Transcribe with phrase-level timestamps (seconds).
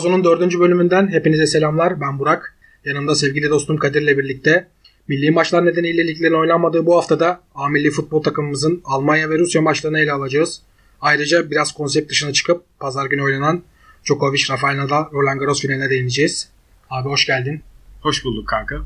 [0.00, 2.00] Golazo'nun dördüncü bölümünden hepinize selamlar.
[2.00, 2.54] Ben Burak.
[2.84, 4.68] Yanımda sevgili dostum Kadir'le birlikte
[5.08, 9.98] milli maçlar nedeniyle liglerin oynanmadığı bu haftada A milli futbol takımımızın Almanya ve Rusya maçlarını
[9.98, 10.62] ele alacağız.
[11.00, 13.62] Ayrıca biraz konsept dışına çıkıp pazar günü oynanan
[14.04, 16.48] Djokovic, Rafael Nadal, Roland Garros finaline değineceğiz.
[16.90, 17.62] Abi hoş geldin.
[18.00, 18.76] Hoş bulduk kanka.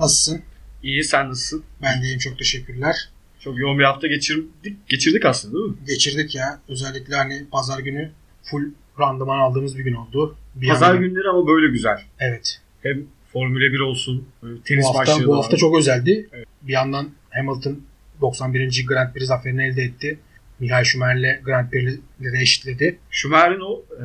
[0.00, 0.42] Nasılsın?
[0.82, 1.64] İyi sen nasılsın?
[1.82, 3.10] Ben de iyiyim çok teşekkürler.
[3.40, 4.88] Çok yoğun bir hafta geçirdik.
[4.88, 5.76] Geçirdik aslında değil mi?
[5.86, 6.60] Geçirdik ya.
[6.68, 8.10] Özellikle hani pazar günü
[8.42, 8.64] full
[9.00, 10.36] randıman aldığımız bir gün oldu.
[10.54, 12.00] Bir Pazar yandan- günleri ama böyle güzel.
[12.18, 12.60] Evet.
[12.82, 13.02] Hem
[13.32, 15.58] Formula 1 olsun, böyle tenis bu hafta, maçları bu hafta var.
[15.58, 16.28] çok özeldi.
[16.62, 17.80] Bir yandan Hamilton
[18.20, 18.86] 91.
[18.86, 20.18] Grand Prix zaferini elde etti.
[20.60, 22.98] Michael Schumacher'le Grand Prix'leri eşitledi.
[23.10, 24.04] Schumacher'in o e,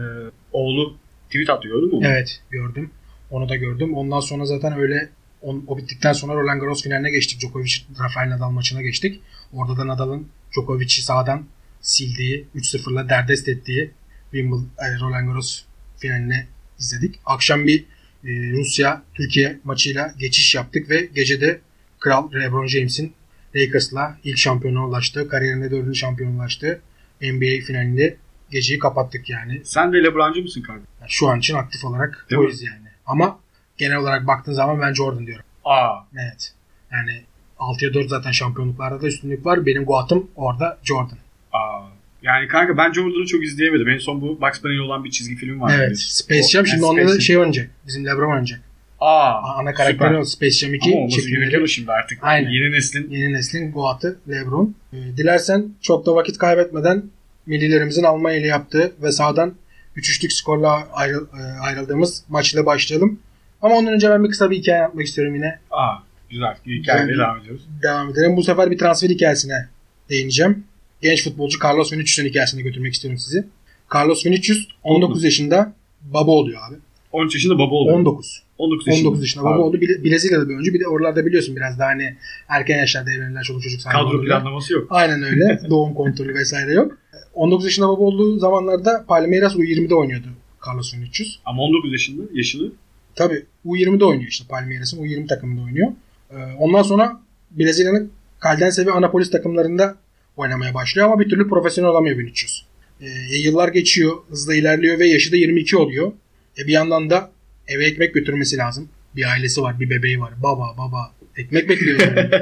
[0.51, 0.95] oğlu
[1.29, 2.07] tweet atıyor gördün mü?
[2.11, 2.89] Evet gördüm.
[3.31, 3.93] Onu da gördüm.
[3.93, 5.09] Ondan sonra zaten öyle
[5.41, 7.39] on- o bittikten sonra Roland Garros finaline geçtik.
[7.41, 9.21] Djokovic Rafael Nadal maçına geçtik.
[9.53, 11.45] Orada da Nadal'ın Djokovic'i sağdan
[11.81, 13.91] sildiği, 3-0'la derdest ettiği
[14.33, 15.63] Wimbledon e, Roland Garros
[15.97, 16.45] finalini
[16.79, 17.19] izledik.
[17.25, 17.79] Akşam bir
[18.23, 21.61] e, Rusya Türkiye maçıyla geçiş yaptık ve gecede
[21.99, 23.13] Kral LeBron James'in
[23.55, 25.27] Lakers'la ilk şampiyona ulaştı.
[25.27, 26.81] Kariyerinde dördüncü şampiyona ulaştı.
[27.21, 28.17] NBA finalinde
[28.51, 29.61] geceyi kapattık yani.
[29.65, 30.83] Sen de LeBron'cu musun kanka?
[31.01, 32.51] Yani şu an için aktif olarak Değil mi?
[32.65, 32.87] yani.
[33.05, 33.39] Ama
[33.77, 35.45] genel olarak baktığın zaman ben Jordan diyorum.
[35.65, 36.53] Aa, Evet.
[36.91, 37.23] Yani
[37.59, 39.65] 6'ya 4 zaten şampiyonluklarda da üstünlük var.
[39.65, 41.17] Benim Guat'ım orada Jordan.
[41.53, 41.92] aa.
[42.23, 43.89] Yani kanka ben Jordan'ı çok izleyemedim.
[43.89, 45.73] En son bu Bugs Bunny'li olan bir çizgi film var.
[45.77, 45.99] evet.
[45.99, 46.63] Space Jam.
[46.63, 47.69] O- Şimdi yani onda da şey oynayacak.
[47.87, 48.59] Bizim LeBron oynayacak.
[48.99, 50.23] Aa, Ana karakteri süper.
[50.23, 52.19] Space Jam 2 Ama olması gerekiyor şimdi artık.
[52.21, 52.49] Aynen.
[52.49, 54.75] Yeni neslin Yeni neslin Guat'ı LeBron.
[54.93, 57.03] Ee, dilersen çok da vakit kaybetmeden
[57.45, 59.53] millilerimizin Almanya ile yaptığı ve sağdan
[59.97, 63.19] 3-3'lük skorla ayrı- e, ayrıldığımız maçla başlayalım.
[63.61, 65.59] Ama ondan önce ben bir kısa bir hikaye yapmak istiyorum yine.
[65.71, 65.93] Aa,
[66.29, 66.55] güzel.
[66.67, 67.23] Hikayeyle Güzel.
[67.23, 67.67] devam ediyoruz.
[67.83, 68.37] devam edelim.
[68.37, 69.67] Bu sefer bir transfer hikayesine
[70.09, 70.63] değineceğim.
[71.03, 73.47] Genç futbolcu Carlos Vinicius'un hikayesine götürmek istiyorum sizi.
[73.95, 76.75] Carlos Vinicius 19 yaşında baba oluyor abi.
[77.11, 77.91] 13 yaşında baba oldu.
[77.91, 78.43] 19.
[78.57, 79.07] 19 yaşında.
[79.09, 79.81] 19 yaşında baba oldu.
[79.81, 80.73] Bile- Brezilya'da bir oyuncu.
[80.73, 82.15] Bir de oralarda biliyorsun biraz daha hani
[82.49, 84.87] erken yaşlarda evlenilen çoluk çocuk sahibi Kadro planlaması yok.
[84.89, 85.59] Aynen öyle.
[85.69, 86.97] Doğum kontrolü vesaire yok.
[87.33, 90.27] 19 yaşında baba olduğu zamanlarda Palmeiras U20'de oynuyordu
[90.67, 91.39] Carlos Vinicius.
[91.45, 92.71] Ama 19 yaşında yaşını
[93.15, 95.91] Tabii U20'de oynuyor işte Palmeiras'ın U20 takımında oynuyor.
[96.31, 97.21] Ee, Ondan sonra
[97.51, 98.11] Brezilya'nın
[98.43, 99.95] Caldense ve Anapolis takımlarında
[100.37, 102.63] oynamaya başlıyor ama bir türlü profesyonel olamıyor Vinicius.
[103.01, 106.11] Ee, yıllar geçiyor, hızla ilerliyor ve yaşı da 22 oluyor.
[106.57, 107.31] E bir yandan da
[107.67, 108.89] eve ekmek götürmesi lazım.
[109.15, 110.33] Bir ailesi var, bir bebeği var.
[110.43, 111.11] Baba, baba.
[111.37, 112.29] Ekmek bekliyor yani.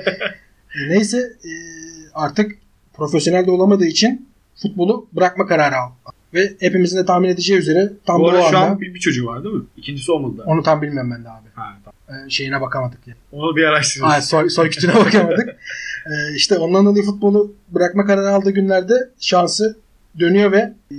[0.76, 1.52] E, neyse e,
[2.14, 2.52] artık
[2.94, 4.30] profesyonel de olamadığı için
[4.62, 5.94] futbolu bırakma kararı aldı.
[6.34, 9.26] Ve hepimizin de tahmin edeceği üzere tam Bu o arada şu an bir, bir çocuğu
[9.26, 9.64] var değil mi?
[9.78, 10.44] İkincisi olmadı da.
[10.44, 11.48] onu tam bilmem ben de abi.
[11.56, 12.26] Ha, tamam.
[12.26, 13.18] E, şeyine bakamadık yani.
[13.32, 14.12] Onu bir araştırırız.
[14.12, 15.50] Ay, soy, soy kütüğüne bakamadık.
[16.06, 19.78] Ee, işte ondan dolayı futbolu bırakma kararı aldığı günlerde şansı
[20.20, 20.98] dönüyor ve e,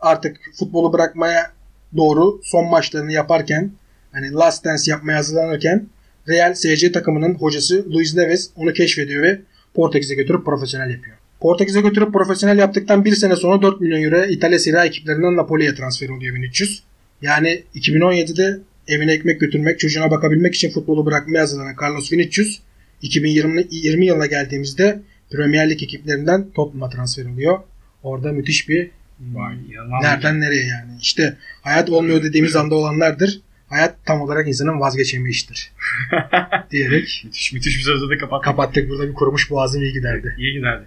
[0.00, 1.52] artık futbolu bırakmaya
[1.96, 3.70] doğru son maçlarını yaparken
[4.12, 5.86] hani last dance yapmaya hazırlanırken
[6.28, 9.40] Real SC takımının hocası Luis Neves onu keşfediyor ve
[9.74, 11.16] Portekiz'e götürüp profesyonel yapıyor.
[11.40, 16.08] Portekiz'e götürüp profesyonel yaptıktan bir sene sonra 4 milyon euro İtalya Serie ekiplerinden Napoli'ye transfer
[16.08, 16.82] oluyor Vinicius.
[17.22, 22.58] Yani 2017'de evine ekmek götürmek, çocuğuna bakabilmek için futbolu bırakmaya hazırlanan Carlos Vinicius
[23.02, 27.58] 2020 20 yılına geldiğimizde Premier Lig ekiplerinden Tottenham'a transfer oluyor.
[28.02, 30.02] Orada müthiş bir Vay inanılmaz.
[30.02, 30.90] nereden nereye yani.
[31.00, 33.40] İşte hayat olmuyor dediğimiz anda olanlardır.
[33.68, 35.72] Hayat tam olarak insanın vazgeçemi iştir.
[36.70, 38.44] diyerek Müthiş, müthiş bir sözle de kapattık.
[38.44, 38.90] kapattık.
[38.90, 40.34] Burada bir kurumuş boğazım iyi giderdi.
[40.38, 40.84] İyi giderdi.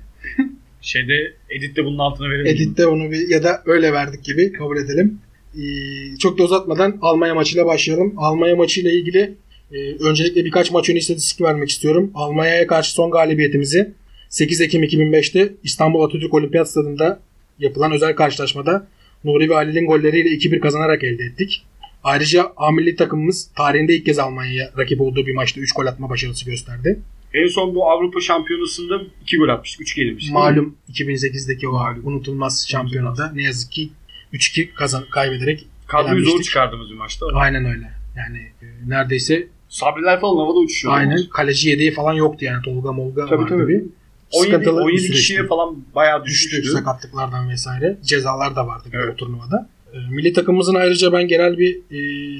[0.81, 2.45] Şeyde editte bunun altına verelim.
[2.55, 5.19] Editte onu bir ya da öyle verdik gibi kabul edelim.
[5.55, 8.13] Ee, çok da uzatmadan Almanya maçıyla başlayalım.
[8.17, 9.33] Almanya maçıyla ilgili
[9.71, 12.11] e, öncelikle birkaç maç önü istatistik vermek istiyorum.
[12.15, 13.93] Almanya'ya karşı son galibiyetimizi
[14.29, 17.19] 8 Ekim 2005'te İstanbul Atatürk Olimpiyat Stadı'nda
[17.59, 18.87] yapılan özel karşılaşmada
[19.23, 21.65] Nuri ve Halil'in golleriyle 2-1 kazanarak elde ettik.
[22.03, 26.09] Ayrıca A milli takımımız tarihinde ilk kez Almanya'ya rakip olduğu bir maçta 3 gol atma
[26.09, 26.99] başarısı gösterdi.
[27.33, 29.81] En son bu Avrupa Şampiyonası'nda 2 gol atmıştık.
[29.81, 30.33] 3 yenilmiştik.
[30.33, 32.07] Malum 2008'deki o Malum.
[32.07, 33.89] unutulmaz şampiyonada ne yazık ki
[34.33, 37.25] 3-2 kazan kaybederek Kadroyu zor çıkardığımız bir maçta.
[37.33, 37.91] Aynen öyle.
[38.17, 40.93] Yani e, neredeyse Sabriler falan havada uçuşuyor.
[40.93, 43.67] aynen kaleci yedeği falan yoktu yani Tolga Molga Tabii, vardı tabii.
[43.67, 43.81] bir.
[44.31, 45.13] 17, Sıkıntılı bir 17 süreçti.
[45.21, 47.97] kişiye falan bayağı düştü sakatlıklardan vesaire.
[48.03, 49.09] Cezalar da vardı Evet.
[49.13, 49.69] o turnuvada.
[49.93, 51.99] E, Milli takımımızın ayrıca ben genel bir e,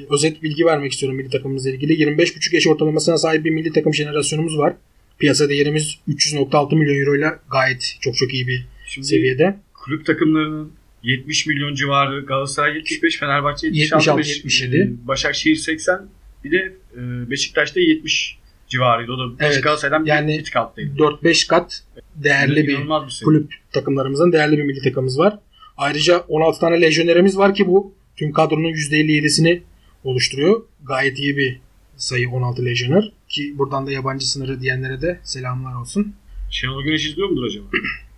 [0.09, 1.93] özet bilgi vermek istiyorum milli takımımızla ilgili.
[1.93, 4.73] 25,5 yaş ortalamasına sahip bir milli takım jenerasyonumuz var.
[5.19, 9.55] Piyasa değerimiz 300.6 milyon euro ile gayet çok çok iyi bir Şimdi seviyede.
[9.73, 10.71] kulüp takımlarının
[11.03, 14.77] 70 milyon civarı, Galatasaray 75, Fenerbahçe 76, 76, beş- 77.
[14.77, 16.01] e, Başakşehir 80,
[16.43, 19.11] bir de e, Beşiktaş'ta 70 civarıydı.
[19.11, 19.63] O da Evet.
[19.63, 20.89] Galatasaray'dan Yani- bir, bir tık alttaydı.
[20.97, 21.83] 4-5 kat
[22.15, 23.25] değerli bir İnanılmaz bir şey.
[23.25, 25.39] kulüp takımlarımızın değerli bir milli takımımız var.
[25.77, 29.61] Ayrıca 16 tane lejyonerimiz var ki bu tüm kadronun %57'sini
[30.03, 30.61] oluşturuyor.
[30.83, 31.59] Gayet iyi bir
[31.97, 33.11] sayı 16 lejyoner.
[33.29, 36.15] Ki buradan da yabancı sınırı diyenlere de selamlar olsun.
[36.51, 37.65] Şenol Güneş izliyor mudur acaba?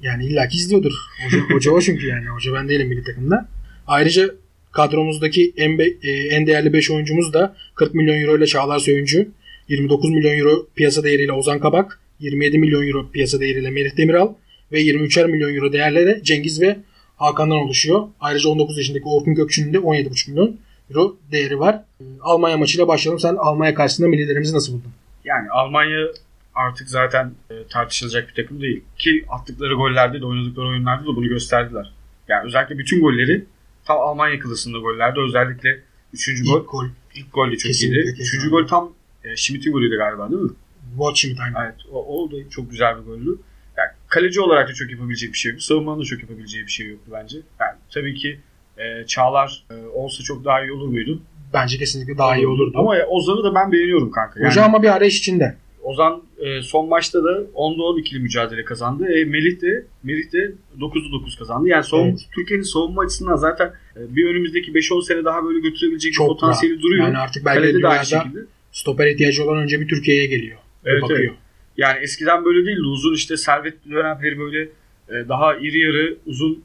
[0.01, 0.93] Yani illaki izliyordur.
[1.25, 2.25] Hoca, hoca o çünkü yani.
[2.27, 3.49] Hoca ben değilim milli takımda.
[3.87, 4.35] Ayrıca
[4.73, 9.31] kadromuzdaki en, be- e, en değerli 5 oyuncumuz da 40 milyon euro ile Çağlar Söyüncü,
[9.67, 14.33] 29 milyon euro piyasa değeriyle Ozan Kabak, 27 milyon euro piyasa değeriyle Merih Demiral
[14.71, 16.77] ve 23'er milyon euro değerle de Cengiz ve
[17.17, 18.07] Hakan'dan oluşuyor.
[18.19, 20.57] Ayrıca 19 yaşındaki Orkun Gökçü'nün de 17,5 milyon
[20.89, 21.75] euro değeri var.
[22.01, 23.19] E, Almanya maçıyla başlayalım.
[23.19, 24.91] Sen Almanya karşısında millilerimizi nasıl buldun?
[25.25, 26.07] Yani Almanya
[26.55, 28.83] artık zaten e, tartışılacak bir takım değil.
[28.97, 31.93] Ki attıkları gollerde de oynadıkları oyunlarda da bunu gösterdiler.
[32.27, 33.45] Yani özellikle bütün golleri
[33.85, 35.19] tam Almanya kılıçında gollerdi.
[35.19, 35.79] Özellikle
[36.13, 36.43] 3.
[36.45, 36.61] gol.
[36.61, 36.85] İlk gol.
[37.15, 38.17] ilk gol de çok Kesinlikle, iyiydi.
[38.17, 38.47] kesinlikle.
[38.47, 38.51] 3.
[38.51, 38.93] gol tam
[39.23, 40.51] e, Schmidt'in golüydü galiba değil mi?
[40.97, 41.65] Watch aynen.
[41.65, 41.75] Evet.
[41.91, 43.39] O, o da çok güzel bir goldü.
[43.77, 45.65] Yani kaleci olarak da çok yapabilecek bir şey yoktu.
[45.65, 47.37] Savunmanın da çok yapabileceği bir şey yoktu bence.
[47.59, 48.39] Yani tabii ki
[48.77, 51.21] e, Çağlar e, olsa çok daha iyi olur muydu?
[51.53, 52.77] Bence kesinlikle daha iyi olurdu.
[52.79, 54.39] Ama Ozan'ı da ben beğeniyorum kanka.
[54.39, 55.55] Yani, Hoca ama bir arayış içinde.
[55.83, 59.05] Ozan e, son maçta da 10'da 12'li mücadele kazandı.
[59.13, 61.67] E, Melih de Melih de 9'da 9 kazandı.
[61.67, 62.19] Yani savun, Evet.
[62.35, 66.81] Türkiye'nin savunma açısından zaten e, bir önümüzdeki 5-10 sene daha böyle götürebilecek bir Çok potansiyeli
[66.81, 67.03] duruyor.
[67.03, 68.39] Yani artık belki de Kalede de aynı şekilde.
[68.71, 70.57] stoper ihtiyacı olan önce bir Türkiye'ye geliyor.
[70.85, 71.19] Evet, bakıyor.
[71.19, 71.33] evet.
[71.77, 72.81] Yani eskiden böyle değildi.
[72.87, 74.61] Uzun işte servet dönemleri böyle
[75.09, 76.63] e, daha iri yarı uzun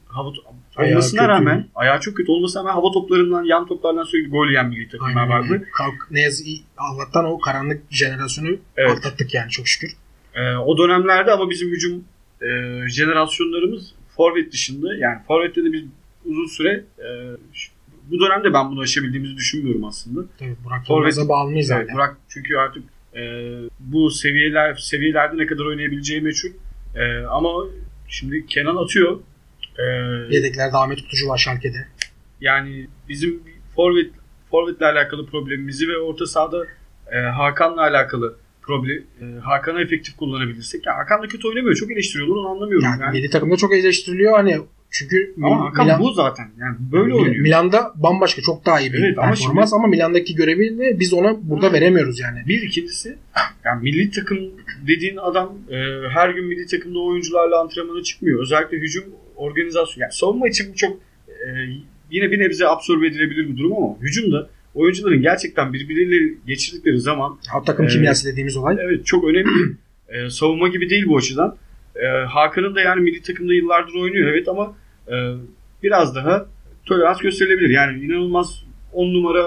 [0.79, 1.29] Ayağı olmasına kötü.
[1.29, 5.29] rağmen ayağı çok kötü olmasına rağmen hava toplarından yan toplardan sürekli gol yiyen milli takımlar
[5.29, 5.69] vardı.
[5.73, 6.47] Kalk, ne yazık
[6.79, 8.91] Allah'tan o karanlık jenerasyonu Evet.
[8.91, 9.91] atlattık yani çok şükür.
[10.35, 12.05] E, o dönemlerde ama bizim hücum
[12.43, 12.49] e,
[12.89, 15.85] jenerasyonlarımız forvet dışında yani forvette de biz
[16.25, 17.09] uzun süre e,
[18.11, 20.21] bu dönemde ben bunu aşabildiğimizi düşünmüyorum aslında.
[20.39, 21.95] Tabii Burak Yılmaz'a bağımlıyız Evet, hala.
[21.95, 22.83] Burak çünkü artık
[23.17, 23.23] e,
[23.81, 26.49] bu seviyeler seviyelerde ne kadar oynayabileceği meçhul.
[26.97, 27.51] E, ama
[28.09, 29.21] şimdi Kenan atıyor.
[29.79, 29.83] E,
[30.35, 31.87] Yedeklerde Ahmet Kutucu var Şalke'de.
[32.41, 33.43] yani bizim
[33.77, 34.11] forvet
[34.51, 36.67] forvetle alakalı problemimizi ve orta sahada
[37.13, 40.87] e, Hakan'la alakalı problem e, Hakan'ı efektif kullanabilirsek.
[40.87, 41.75] Ya Hakan da kötü oynamıyor.
[41.77, 42.85] Çok eleştiriyorlar onu anlamıyorum.
[42.85, 44.59] Yani, Yani, milli takımda çok eleştiriliyor hani
[44.91, 46.51] çünkü ama Mil- Hakan Milan, bu zaten.
[46.61, 47.43] Yani böyle Mil- oynuyor.
[47.43, 51.69] Milan'da bambaşka çok daha iyi bir Evet, ama performans ama, Milan'daki görevini biz ona burada
[51.69, 51.73] Hı.
[51.73, 52.43] veremiyoruz yani.
[52.49, 53.19] Bir ikincisi
[53.65, 54.39] yani milli takım
[54.87, 55.77] dediğin adam e,
[56.09, 58.43] her gün milli takımda oyuncularla antrenmana çıkmıyor.
[58.43, 59.05] Özellikle hücum
[59.39, 60.03] organizasyon.
[60.03, 60.97] Yani savunma için bu çok
[61.29, 61.47] e,
[62.11, 67.63] yine bir nebze absorbe edilebilir bir durum ama hücumda oyuncuların gerçekten birbirleriyle geçirdikleri zaman Ha,
[67.67, 67.93] takım Evet.
[67.95, 68.77] kimyası dediğimiz olay.
[68.81, 69.51] evet çok önemli.
[70.09, 71.57] E, savunma gibi değil bu açıdan.
[71.97, 74.77] E, Hakan'ın da yani milli takımda yıllardır oynuyor evet ama
[75.09, 75.15] e,
[75.83, 76.47] biraz daha
[76.87, 77.69] tolerans gösterilebilir.
[77.71, 79.47] Yani inanılmaz 10 numara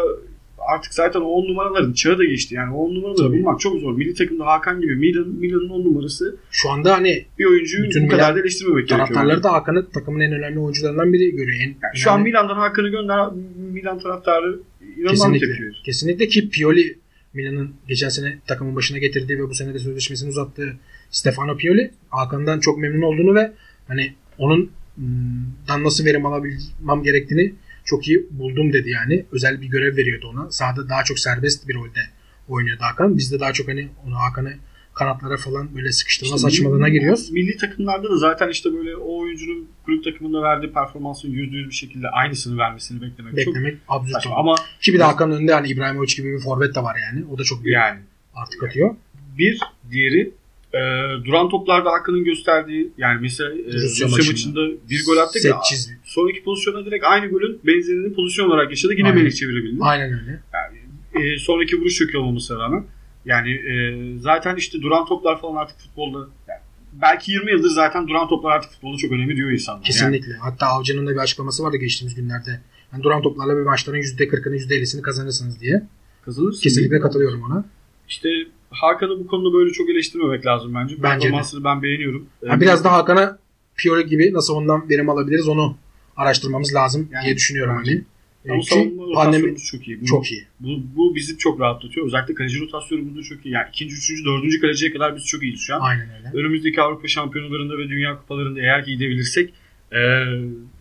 [0.67, 2.55] artık zaten o 10 numaraların çağı da geçti.
[2.55, 3.37] Yani o 10 numaraları Tabii.
[3.37, 3.97] bulmak çok zor.
[3.97, 8.09] Milli takımda Hakan gibi Milan, Milan'ın 10 numarası Şu anda hani bir oyuncuyu Bütün bu
[8.09, 9.07] kadar Milan da eleştirmemek gerekiyor.
[9.07, 11.57] taraftarları da Hakan'ı takımın en önemli oyuncularından biri görüyor.
[11.61, 13.27] En, Yani şu an Milan'dan Hakan'ı gönder
[13.71, 14.59] Milan taraftarı
[14.97, 15.63] inanılmaz tepki.
[15.85, 16.97] Kesinlikle ki Pioli
[17.33, 20.73] Milan'ın geçen sene takımın başına getirdiği ve bu sene de sözleşmesini uzattığı
[21.11, 23.51] Stefano Pioli Hakan'dan çok memnun olduğunu ve
[23.87, 27.53] hani onun ım, dan nasıl verim alabilmem gerektiğini
[27.91, 29.25] çok iyi buldum dedi yani.
[29.31, 30.51] Özel bir görev veriyordu ona.
[30.51, 31.99] Sahada daha çok serbest bir rolde
[32.47, 33.17] oynuyordu Hakan.
[33.17, 34.53] Biz de daha çok hani onu Hakan'ı
[34.93, 37.31] kanatlara falan böyle sıkıştırma İşte saçmalığına milli- giriyoruz.
[37.31, 41.75] Milli takımlarda da zaten işte böyle o oyuncunun kulüp takımında verdiği performansın yüzde yüz bir
[41.75, 44.13] şekilde aynısını vermesini beklemek, çok Beklemek absürt.
[44.13, 44.31] saçma.
[44.31, 44.39] oldu.
[44.39, 47.25] Ama Ki bir de Hakan'ın önünde hani İbrahimovic gibi bir forvet de var yani.
[47.31, 47.99] O da çok büyük yani
[48.35, 48.95] artık atıyor.
[49.37, 49.59] bir
[49.91, 50.31] diğeri
[50.73, 50.79] e,
[51.25, 54.59] duran toplarda Hakan'ın gösterdiği yani mesela e, Rusya Rusya, maçında.
[54.89, 55.59] bir gol attık ya
[56.03, 58.93] sonraki pozisyona direkt aynı golün benzerini pozisyon olarak yaşadı.
[58.93, 59.23] Yine Aynen.
[59.23, 59.77] Melih çevirebildi.
[59.81, 60.41] Aynen öyle.
[61.13, 62.85] E, sonraki vuruş çok iyi olmamasına rağmen.
[63.25, 63.73] Yani e,
[64.19, 66.59] zaten işte duran toplar falan artık futbolda yani
[66.93, 69.77] belki 20 yıldır zaten duran toplar artık futbolda çok önemli diyor insanlar.
[69.77, 70.33] Yani Kesinlikle.
[70.33, 72.61] Hatta Avcı'nın da bir açıklaması vardı geçtiğimiz günlerde.
[72.93, 75.83] Yani duran toplarla bir maçların %40'ını %50'sini kazanırsınız diye.
[76.25, 76.61] kazanırsın.
[76.61, 77.65] Kesinlikle katılıyorum ona.
[78.09, 78.29] İşte
[78.71, 80.95] Hakan'ı bu konuda böyle çok eleştirmemek lazım bence.
[81.03, 81.19] Bence.
[81.19, 82.25] Performansını ben beğeniyorum.
[82.47, 83.37] Ha, biraz da Hakan'a
[83.75, 85.75] Pioli gibi nasıl ondan verim alabiliriz onu
[86.17, 87.91] araştırmamız lazım Yani, diye düşünüyorum bence.
[87.91, 88.03] hani.
[88.49, 90.01] Ama Ki savunma pandemi rotasyonumuz çok iyi.
[90.01, 90.45] Bu, çok iyi.
[90.59, 92.05] Bu, bu bizi çok rahatlatıyor.
[92.05, 93.53] Özellikle kaleci rotasyonu burada çok iyi.
[93.53, 95.79] Yani ikinci, üçüncü, dördüncü kaleciye kadar biz çok iyiyiz şu an.
[95.81, 96.37] Aynen öyle.
[96.37, 99.53] Önümüzdeki Avrupa şampiyonalarında ve Dünya kupalarında eğer ki gidebilirsek
[99.93, 99.99] e,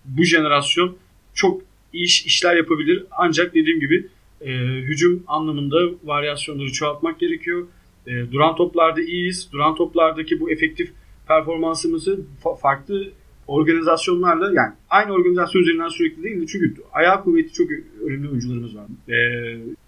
[0.05, 0.97] bu jenerasyon
[1.35, 3.05] çok iş, işler yapabilir.
[3.11, 4.07] Ancak dediğim gibi
[4.41, 7.67] e, hücum anlamında varyasyonları çoğaltmak gerekiyor.
[8.11, 9.49] E, duran toplarda iyiyiz.
[9.53, 10.93] Duran toplardaki bu efektif
[11.29, 13.11] performansımızı fa- farklı
[13.47, 17.71] organizasyonlarla yani aynı organizasyon üzerinden sürekli değil de çünkü ayağı kuvveti çok
[18.07, 18.85] önemli oyuncularımız var.
[19.15, 19.17] E,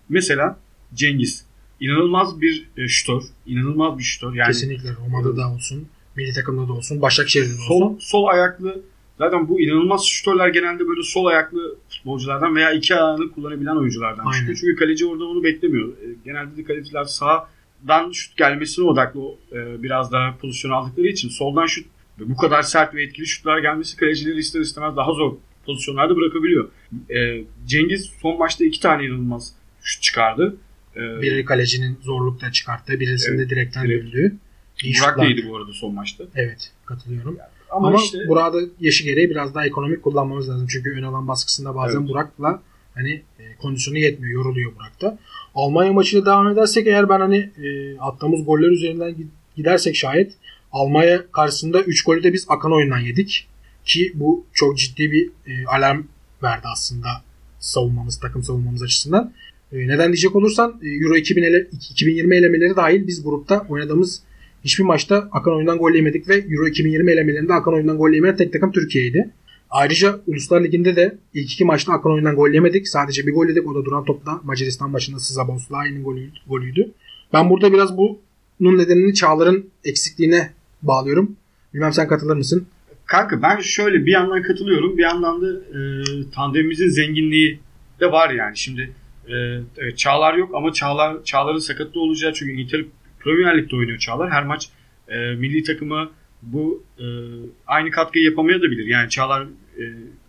[0.08, 0.58] mesela
[0.94, 1.46] Cengiz
[1.80, 3.22] inanılmaz bir e, şutör.
[3.46, 4.34] inanılmaz bir şutör.
[4.34, 5.86] Yani Kesinlikle Roma'da da olsun,
[6.16, 7.66] milli takımda da olsun, Başakşehir'de de olsun.
[7.68, 8.82] sol sol ayaklı
[9.18, 14.38] Zaten bu inanılmaz şutörler genelde böyle sol ayaklı futbolculardan veya iki ayağını kullanabilen oyunculardan Aynen.
[14.38, 14.58] çıkıyor.
[14.60, 15.88] Çünkü kaleci orada onu beklemiyor.
[15.88, 17.04] E, Genelde de kaleciler
[17.82, 19.20] sağdan şut gelmesine odaklı
[19.52, 21.86] e, biraz daha pozisyon aldıkları için soldan şut
[22.18, 25.36] bu kadar sert ve etkili şutlar gelmesi kalecileri ister istemez daha zor
[25.66, 26.68] pozisyonlarda bırakabiliyor.
[27.10, 30.56] E, Cengiz son maçta iki tane inanılmaz şut çıkardı.
[30.96, 34.04] E, Biri kalecinin zorlukta çıkarttığı, birisinin de direkten direkt.
[34.04, 34.36] döndüğü.
[35.00, 36.24] Burak neydi bu arada son maçta?
[36.34, 37.38] Evet katılıyorum.
[37.70, 40.66] Ama, Ama, işte burada yaşı gereği biraz daha ekonomik kullanmamız lazım.
[40.70, 42.08] Çünkü ön alan baskısında bazen Evet.
[42.08, 42.62] Burak'la
[42.94, 45.18] hani e, kondisyonu yetmiyor, yoruluyor Burak'ta.
[45.54, 50.32] Almanya maçıyla devam edersek eğer ben hani e, attığımız goller üzerinden gi- gidersek şayet
[50.72, 53.48] Almanya karşısında 3 golü de biz akan oyundan yedik.
[53.84, 56.02] Ki bu çok ciddi bir e, alarm
[56.42, 57.08] verdi aslında
[57.58, 59.32] savunmamız, takım savunmamız açısından.
[59.72, 64.22] E, neden diyecek olursan e, Euro 2000 ele, 2020 elemeleri dahil biz grupta oynadığımız
[64.64, 68.52] hiçbir maçta akan oyundan gol yemedik ve Euro 2020 elemelerinde akan oyundan gol yemeyen tek
[68.52, 69.30] takım Türkiye'ydi.
[69.72, 72.88] Ayrıca Uluslar Ligi'nde de ilk iki maçta akan oyundan gol yemedik.
[72.88, 73.66] Sadece bir gol yedik.
[73.66, 76.90] O da duran topta Macaristan maçında Szaboszlai'nin golüydü, golüydü.
[77.32, 80.50] Ben burada biraz bunun nedenini Çağlar'ın eksikliğine
[80.82, 81.36] bağlıyorum.
[81.74, 82.66] Bilmem sen katılır mısın?
[83.06, 84.98] Kanka ben şöyle bir yandan katılıyorum.
[84.98, 85.80] Bir yandan da e,
[86.34, 87.60] tandemimizin zenginliği
[88.00, 88.56] de var yani.
[88.56, 88.92] Şimdi
[89.28, 89.34] e,
[89.78, 92.84] evet, Çağlar yok ama Çağlar Çağlar'ın sakatlığı olacağı çünkü İngiltere
[93.20, 94.30] Premier Lig'de oynuyor Çağlar.
[94.30, 94.68] Her maç
[95.08, 96.10] e, milli takıma
[96.42, 97.04] bu e,
[97.66, 98.86] aynı katkıyı yapamayabilir.
[98.86, 99.46] Yani Çağlar
[99.78, 99.82] e,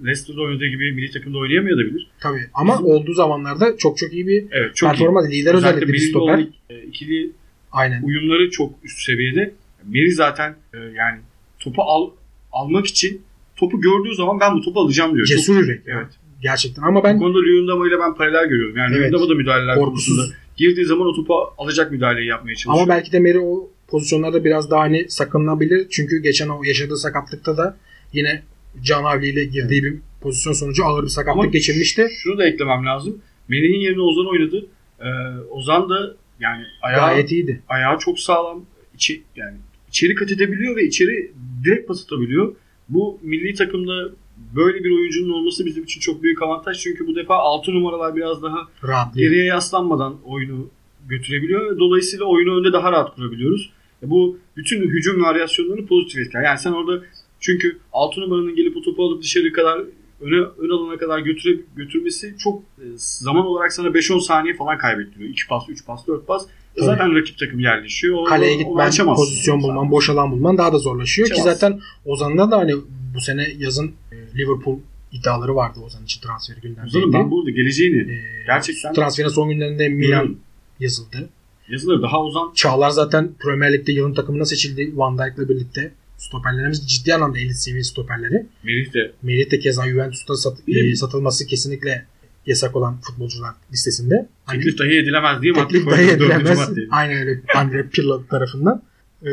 [0.05, 2.07] Leicester'da oynadığı gibi milli takımda oynayamayabilir.
[2.19, 2.39] Tabii.
[2.53, 4.91] Ama Bizim- olduğu zamanlarda çok çok iyi bir Evet çok iyi.
[4.91, 5.31] performans.
[5.31, 6.19] Lider Özellikle bir stoper.
[6.33, 7.31] olan e, ikili
[7.71, 8.03] Aynen.
[8.03, 9.53] uyumları çok üst seviyede.
[9.87, 11.19] Meri zaten e, yani
[11.59, 12.09] topu al,
[12.51, 13.21] almak için
[13.55, 15.25] topu gördüğü zaman ben bu topu alacağım diyor.
[15.27, 15.81] Çok- Cesur yürek.
[15.87, 16.07] Evet.
[16.41, 16.81] Gerçekten.
[16.83, 18.77] Ama Bu ben konuda Luyendama ile ben paralel görüyorum.
[18.77, 18.99] Yani Evet.
[18.99, 20.15] Luyendama da müdahaleler Korkusuz.
[20.17, 22.87] konusunda girdiği zaman o topu alacak müdahaleyi yapmaya çalışıyor.
[22.87, 25.87] ama belki de Meri o pozisyonlarda biraz daha hani sakınılabilir.
[25.89, 27.77] Çünkü geçen o yaşadığı sakatlıkta da
[28.13, 28.43] yine
[28.81, 32.07] Can Avli ile girdiği bir pozisyon sonucu ağır bir sakatlık Ama geçirmişti.
[32.23, 33.21] Şunu da eklemem lazım.
[33.47, 34.65] Melih'in yerine Ozan oynadı.
[34.99, 35.05] Ee,
[35.49, 37.61] Ozan da yani ayağı, Gayet iyiydi.
[37.69, 38.65] ayağı çok sağlam.
[38.95, 39.57] İçi, yani
[39.89, 41.31] içeri kat edebiliyor ve içeri
[41.63, 42.55] direkt pas atabiliyor.
[42.89, 44.09] Bu milli takımda
[44.55, 46.77] böyle bir oyuncunun olması bizim için çok büyük avantaj.
[46.79, 49.29] Çünkü bu defa 6 numaralar biraz daha Rahatlıyor.
[49.29, 50.69] geriye yaslanmadan oyunu
[51.07, 51.79] götürebiliyor.
[51.79, 53.69] Dolayısıyla oyunu önde daha rahat kurabiliyoruz.
[54.03, 56.43] E Bu bütün hücum varyasyonlarını pozitif etkiler.
[56.43, 57.01] Yani sen orada
[57.43, 59.79] çünkü 6 numaranın gelip o topu alıp dışarı kadar
[60.21, 65.29] öne ön alana kadar götüre, götürmesi çok e, zaman olarak sana 5-10 saniye falan kaybettiriyor.
[65.29, 66.43] 2 pas, 3 pas, 4 pas.
[66.43, 66.85] E Tabii.
[66.85, 68.17] Zaten rakip takım yerleşiyor.
[68.17, 71.27] O- Kaleye gitmen, pozisyon bulman, boş alan bulman daha da zorlaşıyor.
[71.27, 71.59] Ki Açamazsın.
[71.67, 72.73] zaten Ozan'da da hani
[73.15, 74.79] bu sene yazın e, Liverpool
[75.11, 77.13] iddiaları vardı Ozan için transferi Ozan'ın gündemdeydi.
[77.13, 78.15] ben burada geleceğini E,
[78.47, 80.39] gerçekten transferin son günlerinde Milan görüyorum.
[80.79, 81.29] yazıldı.
[81.69, 82.01] yazılır.
[82.01, 85.91] Daha Ozan Çağlar zaten Premier Lig'de yılın takımına seçildi Van Dijk'la birlikte.
[86.27, 88.45] Stoperlerimiz ciddi anlamda elit seviye stoperleri.
[88.63, 92.05] Melih de Melih de keza Juventus'ta sat- e, satılması kesinlikle
[92.45, 94.27] yasak olan futbolcular listesinde.
[94.45, 96.57] Hani teklif dahi edilemez diye madde teklif dahi edilemez.
[96.57, 96.87] maddeyi.
[96.91, 97.41] Aynen öyle.
[97.55, 98.83] Andre Pirlo tarafından.
[99.21, 99.27] Ee,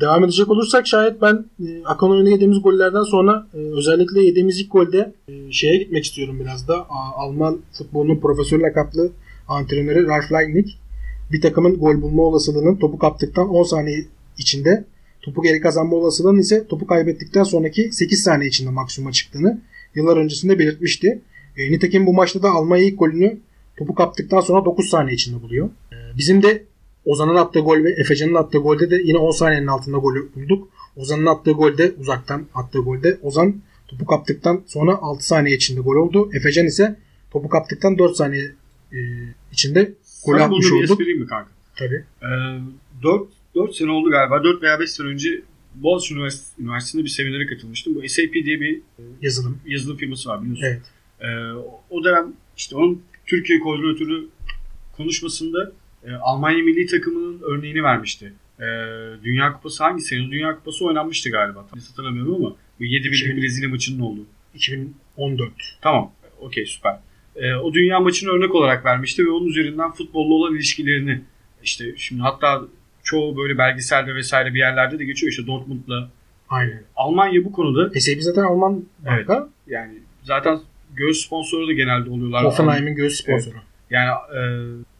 [0.00, 4.72] devam edecek olursak şayet ben e, Akan oyuna yediğimiz gollerden sonra e, özellikle yediğimiz ilk
[4.72, 6.74] golde e, şeye gitmek istiyorum biraz da.
[6.76, 9.12] A- Alman futbolunun profesör lakaplı
[9.48, 10.70] antrenörü Ralf Rangnick
[11.32, 14.06] bir takımın gol bulma olasılığının topu kaptıktan 10 saniye
[14.38, 14.84] içinde
[15.24, 19.60] topu geri kazanma olasılığının ise topu kaybettikten sonraki 8 saniye içinde maksimuma çıktığını
[19.94, 21.20] yıllar öncesinde belirtmişti.
[21.56, 23.38] E, nitekim bu maçta da Almanya ilk golünü
[23.76, 25.68] topu kaptıktan sonra 9 saniye içinde buluyor.
[25.92, 26.64] E, bizim de
[27.04, 30.68] Ozan'ın attığı gol ve Efecan'ın attığı golde de yine 10 saniyenin altında golü bulduk.
[30.96, 33.54] Ozan'ın attığı golde uzaktan attığı golde Ozan
[33.88, 36.30] topu kaptıktan sonra 6 saniye içinde gol oldu.
[36.34, 36.96] Efecan ise
[37.30, 38.44] topu kaptıktan 4 saniye
[38.92, 38.98] e,
[39.52, 39.92] içinde
[40.26, 41.00] gol Sana atmış bunu bir olduk.
[41.00, 41.50] espriyim mi kanka?
[41.76, 42.04] Tabii.
[42.22, 42.26] Ee,
[43.02, 44.44] 4, 4 sene oldu galiba.
[44.44, 45.42] 4 veya 5 sene önce
[45.74, 47.94] Boğaziçi Üniversitesi, Üniversitesi'nde bir seminere katılmıştım.
[47.94, 48.80] Bu SAP diye bir
[49.22, 49.58] Yazılım.
[49.66, 50.64] yazılım firması var biliyorsun.
[50.66, 50.82] Evet.
[51.20, 51.26] Ee,
[51.90, 54.28] o dönem işte onun Türkiye koordinatörü
[54.96, 55.72] konuşmasında
[56.04, 58.32] e, Almanya milli takımının örneğini vermişti.
[58.60, 58.64] Ee,
[59.24, 60.30] Dünya Kupası hangi sene?
[60.30, 61.66] Dünya Kupası oynanmıştı galiba.
[61.70, 64.26] Tam hatırlamıyorum ama bu 7 bir Şimdi- Brezilya maçının olduğu.
[64.54, 65.52] 2014.
[65.82, 66.12] Tamam.
[66.40, 66.98] Okey süper.
[67.36, 71.20] Ee, o dünya maçını örnek olarak vermişti ve onun üzerinden futbolla olan ilişkilerini
[71.62, 72.62] işte şimdi hatta
[73.04, 76.10] çoğu böyle belgeselde vesaire bir yerlerde de geçiyor işte Dortmund'la
[76.48, 76.82] Aynen.
[76.96, 79.28] Almanya bu konuda SAP zaten Alman Evet.
[79.28, 79.48] marka.
[79.66, 80.60] yani zaten
[80.94, 82.44] göğüs sponsoru da genelde oluyorlar.
[82.44, 83.54] Hoffenheim'in göğüs sponsoru.
[83.90, 84.40] Yani e,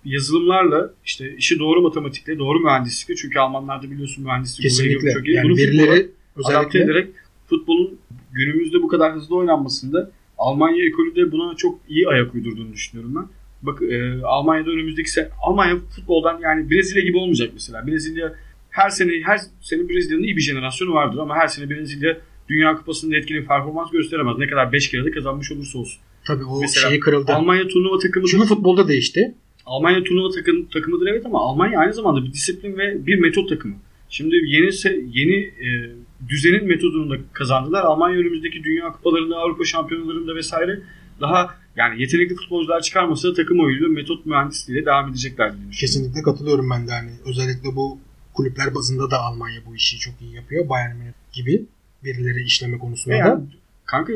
[0.04, 5.12] yazılımlarla işte işi doğru matematikle, doğru mühendislikle çünkü Almanlarda biliyorsun mühendislik Kesinlikle.
[5.12, 5.36] çok iyi.
[5.36, 7.14] Yani Bunu birileri futbola adapte özellikle ederek
[7.46, 7.98] futbolun
[8.32, 13.26] günümüzde bu kadar hızlı oynanmasında Almanya ekolü de buna çok iyi ayak uydurduğunu düşünüyorum ben.
[13.66, 17.86] Bak e, Almanya'da önümüzdeki sene Almanya futboldan yani Brezilya gibi olmayacak mesela.
[17.86, 18.34] Brezilya
[18.70, 22.18] her sene her sene Brezilya'nın iyi bir jenerasyonu vardır ama her sene Brezilya
[22.48, 24.38] Dünya Kupası'nda etkili performans gösteremez.
[24.38, 26.00] Ne kadar 5 kere de kazanmış olursa olsun.
[26.24, 27.32] Tabii o Mesela şeyi kırıldı.
[27.32, 28.30] Almanya turnuva takımıdır.
[28.30, 29.34] Çünkü futbolda değişti.
[29.66, 33.74] Almanya turnuva takım, takımıdır evet ama Almanya aynı zamanda bir disiplin ve bir metot takımı.
[34.08, 34.70] Şimdi yeni
[35.12, 35.90] yeni e,
[36.28, 37.84] düzenin metodunu da kazandılar.
[37.84, 40.80] Almanya önümüzdeki Dünya Kupalarında, Avrupa Şampiyonalarında vesaire
[41.20, 45.70] daha yani yetenekli futbolcular çıkarmasa takım oyunu, metot mühendisliğiyle devam edecekler diye.
[45.70, 47.98] Kesinlikle katılıyorum ben de hani özellikle bu
[48.34, 50.68] kulüpler bazında da Almanya bu işi çok iyi yapıyor.
[50.68, 51.64] Bayern Münih gibi
[52.04, 53.18] birileri işleme konusunda da.
[53.18, 53.44] yani,
[53.84, 54.12] kanka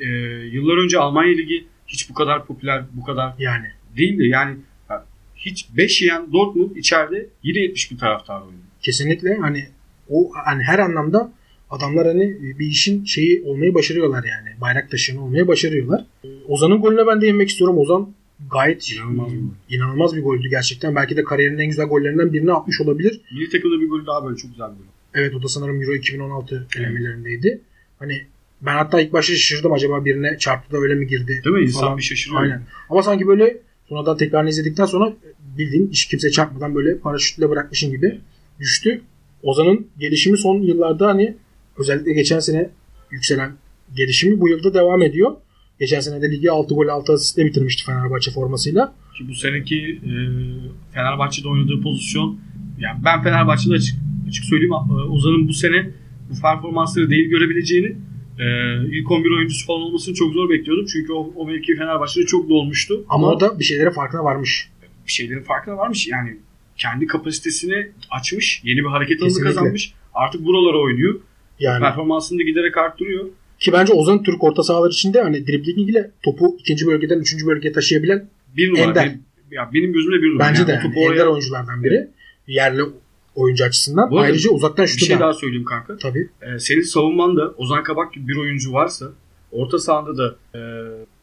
[0.00, 0.08] e,
[0.52, 4.28] yıllar önce Almanya Ligi hiç bu kadar popüler, bu kadar Yani değildi.
[4.28, 4.56] Yani
[5.36, 8.62] hiç 5 yiyen Dortmund içeride yine 70 bin taraftar oynuyor.
[8.82, 9.68] kesinlikle hani
[10.10, 11.32] o hani her anlamda
[11.74, 14.60] adamlar hani bir işin şeyi olmayı başarıyorlar yani.
[14.60, 16.04] Bayrak taşıyanı olmayı başarıyorlar.
[16.48, 17.78] Ozan'ın golüne ben de yemek istiyorum.
[17.78, 18.14] Ozan
[18.50, 19.32] gayet İnanılmaz
[19.70, 20.96] inanılmaz bir goldü gerçekten.
[20.96, 23.20] Belki de kariyerinin en güzel gollerinden birini atmış olabilir.
[23.32, 24.84] Milli takımda bir gol daha böyle çok güzel bir gol.
[25.14, 27.60] Evet o da sanırım Euro 2016 elemelerindeydi.
[27.98, 28.26] Hani
[28.62, 31.62] ben hatta ilk başta şaşırdım acaba birine çarptı da öyle mi girdi Değil mi?
[31.62, 31.98] İnsan falan.
[31.98, 32.42] bir şaşırıyor.
[32.42, 32.62] Aynen.
[32.90, 33.56] Ama sanki böyle
[33.88, 35.12] sonradan tekrarını izledikten sonra
[35.58, 38.20] bildiğin hiç kimse çarpmadan böyle paraşütle bırakmışın gibi
[38.60, 39.00] düştü.
[39.42, 41.36] Ozan'ın gelişimi son yıllarda hani
[41.78, 42.70] özellikle geçen sene
[43.10, 43.52] yükselen
[43.96, 45.32] gelişimi bu yılda devam ediyor.
[45.80, 48.94] Geçen sene de ligi 6 gol 6 asistle bitirmişti Fenerbahçe formasıyla.
[49.18, 50.12] Ki bu seneki e,
[50.94, 52.38] Fenerbahçe'de oynadığı pozisyon
[52.78, 53.94] yani ben Fenerbahçe'de açık,
[54.28, 55.90] açık söyleyeyim e, Ozan'ın bu sene
[56.30, 57.96] bu performansları değil görebileceğini
[58.38, 58.46] e,
[58.98, 60.86] ilk 11 oyuncusu falan olmasını çok zor bekliyordum.
[60.92, 63.04] Çünkü o, o mevki Fenerbahçe'de çok dolmuştu.
[63.08, 64.70] Ama o da bir şeylere farkına varmış.
[65.06, 66.08] bir şeylerin farkına varmış.
[66.08, 66.36] Yani
[66.76, 68.60] kendi kapasitesini açmış.
[68.64, 69.54] Yeni bir hareket alanı Kesinlikle.
[69.54, 69.92] kazanmış.
[70.14, 71.20] Artık buralara oynuyor.
[71.58, 73.24] Yani Performansını da giderek arttırıyor.
[73.60, 77.72] ki bence Ozan Türk orta sahalar içinde hani dribling ile topu ikinci bölgeden üçüncü bölgeye
[77.72, 78.82] taşıyabilen Bir numara.
[78.84, 79.04] Ender.
[79.06, 80.48] Benim, ya benim gözümde bir numara.
[80.48, 82.08] bence Yani de yani oraya- ender oyunculardan biri.
[82.46, 82.82] Yerli
[83.34, 84.10] oyuncu açısından.
[84.10, 85.20] Bu Ayrıca uzaktan Bir şutu şey da.
[85.20, 85.96] daha söyleyeyim kanka.
[85.96, 86.28] Tabii.
[86.42, 89.06] Ee, senin savunmanda Ozan Kabak gibi bir oyuncu varsa
[89.52, 90.60] orta sahanda da e,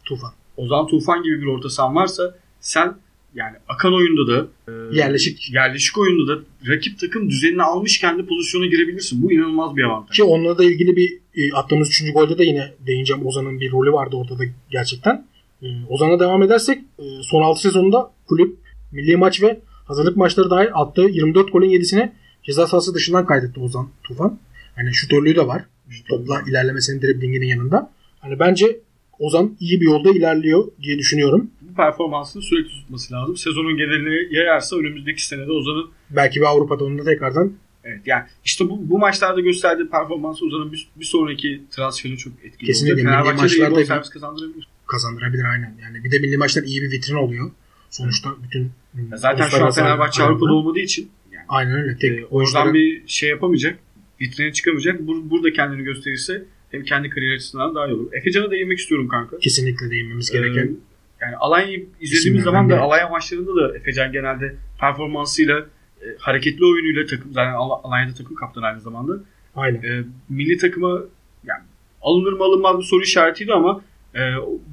[0.06, 0.32] Tufan.
[0.58, 2.94] Ozan Tufan gibi bir orta sahan varsa sen
[3.36, 5.52] yani akan oyunda da e, Yerleşik.
[5.54, 9.24] yerleşik oyunda da rakip takım düzenini almış kendi pozisyona girebilirsin.
[9.24, 10.16] Bu inanılmaz bir avantaj.
[10.16, 12.14] Ki onunla da ilgili bir e, attığımız 3.
[12.14, 13.26] golde de yine değineceğim.
[13.26, 15.26] Ozan'ın bir rolü vardı ortada gerçekten.
[15.62, 18.58] E, Ozan'a devam edersek e, son 6 sezonunda kulüp
[18.92, 22.12] milli maç ve hazırlık maçları dahil attığı 24 golün 7'sini
[22.44, 24.40] ceza sahası dışından kaydetti Ozan Tufan.
[24.76, 25.64] Hani şutörlüğü de var.
[26.10, 27.92] Topla ilerlemesinin driblinginin yanında.
[28.20, 28.80] Hani bence
[29.22, 31.52] Ozan iyi bir yolda ilerliyor diye düşünüyorum.
[31.62, 33.38] Bu performansını sürekli tutması lazım.
[33.38, 37.54] Sezonun geneline yayarsa önümüzdeki senede Ozan'ın Belki bir Avrupa'da onu da tekrardan
[37.84, 42.68] Evet yani işte bu, bu maçlarda gösterdiği performansı Ozan'ın bir, bir sonraki transferi çok etkili
[42.68, 42.94] Kesinlikle.
[42.94, 43.26] olacak.
[43.26, 44.68] Milli Fenerbahçe'de iyi maçlarda kazandırabilir.
[44.88, 45.78] kazandırabilir aynen.
[45.82, 47.52] Yani bir de milli maçlar iyi bir vitrin oluyor.
[47.90, 48.72] Sonuçta bütün
[49.12, 51.98] Ya Zaten şu an Fenerbahçe Avrupa'da olmadığı için yani, Aynen öyle.
[51.98, 53.80] Tek e, oyuncuların oradan bir şey yapamayacak.
[54.22, 55.00] Vitrine çıkamayacak.
[55.00, 58.14] Bur- burada kendini gösterirse hem kendi kariyer açısından daha iyi olur.
[58.14, 59.38] Efecan'a değinmek istiyorum kanka.
[59.40, 60.78] kesinlikle değinmemiz Ee, gereken
[61.22, 62.80] yani Alanya'yı izlediğimiz zaman da.
[62.80, 65.60] Alanya maçlarında da Efecan genelde performansıyla
[66.02, 69.14] e, hareketli oyunuyla takım zaten Al- Alanya'da takım kaptanı aynı zamanda.
[69.56, 69.82] aynen.
[69.84, 71.02] E, milli takıma
[71.44, 71.64] yani
[72.02, 73.84] alınır mı alınmaz bir soru işaretiydi ama
[74.16, 74.20] e,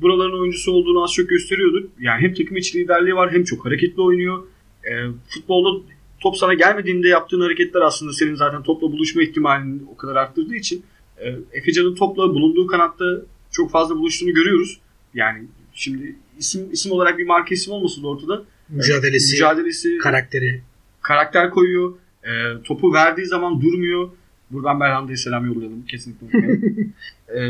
[0.03, 1.91] buraların oyuncusu olduğunu az çok gösteriyordu.
[2.01, 4.43] Yani hem takım içi liderliği var hem çok hareketli oynuyor.
[4.85, 4.93] E,
[5.29, 5.85] futbolda
[6.21, 10.85] top sana gelmediğinde yaptığın hareketler aslında senin zaten topla buluşma ihtimalini o kadar arttırdığı için
[11.21, 13.05] e, Efecan'ın topla bulunduğu kanatta
[13.51, 14.79] çok fazla buluştuğunu görüyoruz.
[15.15, 18.45] Yani şimdi isim isim olarak bir marka isim olmasın da ortada.
[18.69, 20.61] Mücadelesi, Mücadelesi, karakteri.
[21.03, 21.93] karakter koyuyor.
[22.25, 24.09] E, topu verdiği zaman durmuyor.
[24.51, 25.87] Buradan Berhanda'ya selam yollayalım.
[25.87, 26.93] Kesinlikle unutmayalım.
[27.37, 27.41] e,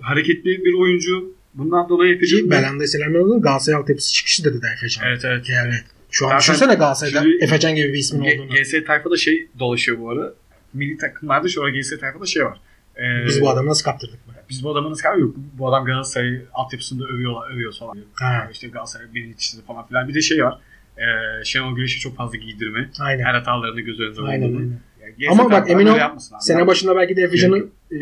[0.00, 1.34] hareketli bir oyuncu.
[1.54, 2.50] Bundan dolayı Ki Efecan'ın...
[2.50, 5.08] Belanda Selam Yoldaş'ın Galatasaray altyapısı çıkışı dedi de Efecan.
[5.08, 5.48] Evet evet.
[5.48, 5.74] Yani
[6.10, 8.54] şu an Zaten düşünsene Galatasaray'da Efecan gibi bir ismin G- olduğunu.
[8.54, 10.34] GS tayfada şey dolaşıyor bu ara.
[10.74, 12.60] Milli takımlarda şu ara GS tayfada şey var.
[13.00, 14.32] E, Biz bu adamı nasıl kaptırdık mı?
[14.50, 15.26] Biz bu adamı nasıl kalmıyor?
[15.28, 15.36] Yok.
[15.58, 17.98] Bu adam Galatasaray altyapısında övüyorlar, övüyor falan.
[18.14, 18.48] Ha.
[18.52, 20.08] İşte Galatasaray yetiştirdi falan filan.
[20.08, 20.58] Bir de şey var.
[20.98, 21.04] E,
[21.44, 22.90] Şenol Güneş'i çok fazla giydirme.
[23.00, 23.24] Aynen.
[23.24, 24.64] Her hatalarını göz önünde Aynen, bulundurma.
[25.02, 25.14] aynen.
[25.18, 25.98] Yani GS Ama bak emin ol.
[26.40, 27.68] Sene başında belki de Efecan'ı Yok.
[27.92, 27.96] e,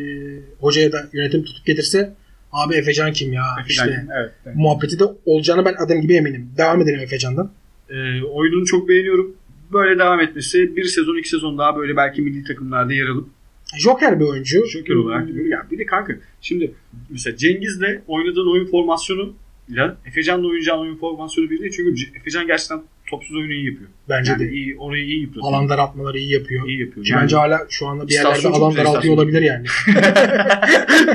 [0.61, 2.15] hocaya da yönetim tutup getirse
[2.53, 4.57] abi Efecan kim ya Efecan, işte evet, evet.
[4.57, 6.51] muhabbeti de olacağına ben adım gibi eminim.
[6.57, 7.53] Devam edelim Efecan'dan.
[7.91, 9.35] E, oyununu çok beğeniyorum.
[9.73, 13.29] Böyle devam etmesi bir sezon iki sezon daha böyle belki milli takımlarda yer alıp
[13.77, 14.67] Joker bir oyuncu.
[14.67, 15.47] Joker olarak görüyor.
[15.47, 16.75] Ya bir de kanka şimdi
[17.11, 19.35] mesela Cengiz'le oynadığın oyun formasyonu
[19.69, 21.73] ile Efecan'la oynayacağın oyun formasyonu bir değil.
[21.77, 23.91] Çünkü Efecan gerçekten topsuz oyunu iyi yapıyor.
[24.09, 24.53] Bence yani de.
[24.53, 25.47] iyi, orayı iyi yapıyor.
[25.47, 26.69] Alan daraltmaları iyi yapıyor.
[26.69, 27.07] iyi yapıyor.
[27.07, 29.67] Ki Bence hala şu anda bir yerlerde alan daraltıyor olabilir yani.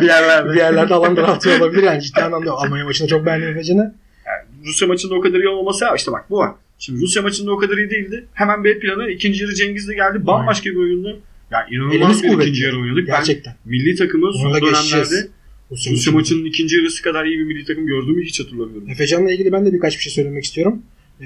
[0.02, 0.50] bir yerlerde.
[0.50, 2.02] bir yerlerde alan daraltıyor olabilir yani.
[2.02, 3.96] Ciddi anlamda Almanya maçında çok beğendim Efecan'ı.
[4.26, 6.52] Yani Rusya maçında o kadar iyi olmaması ya işte bak bu var.
[6.80, 8.26] Şimdi Rusya maçında o kadar iyi değildi.
[8.34, 10.28] Hemen B planı ikinci yarı Cengiz de geldi.
[10.28, 11.16] Bambaşka bir oyunda.
[11.54, 12.44] Ya inanılmaz Elimiz bir kuvvetli.
[12.50, 13.08] ikinci yarı oynadık.
[13.08, 13.56] Gerçekten.
[13.66, 15.28] Ben milli takımı son dönemlerde geçeceğiz.
[15.72, 18.90] Rusya, maçının ikinci yarısı kadar iyi bir milli takım gördüğümü hiç hatırlamıyorum.
[18.90, 20.82] Efecan'la ilgili ben de birkaç bir şey söylemek istiyorum.
[21.22, 21.26] Ee,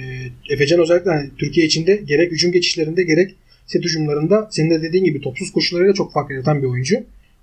[0.49, 3.35] Efecan özellikle hani Türkiye içinde gerek hücum geçişlerinde gerek
[3.65, 6.95] set hücumlarında senin de dediğin gibi topsuz koşularıyla çok fark yaratan bir oyuncu.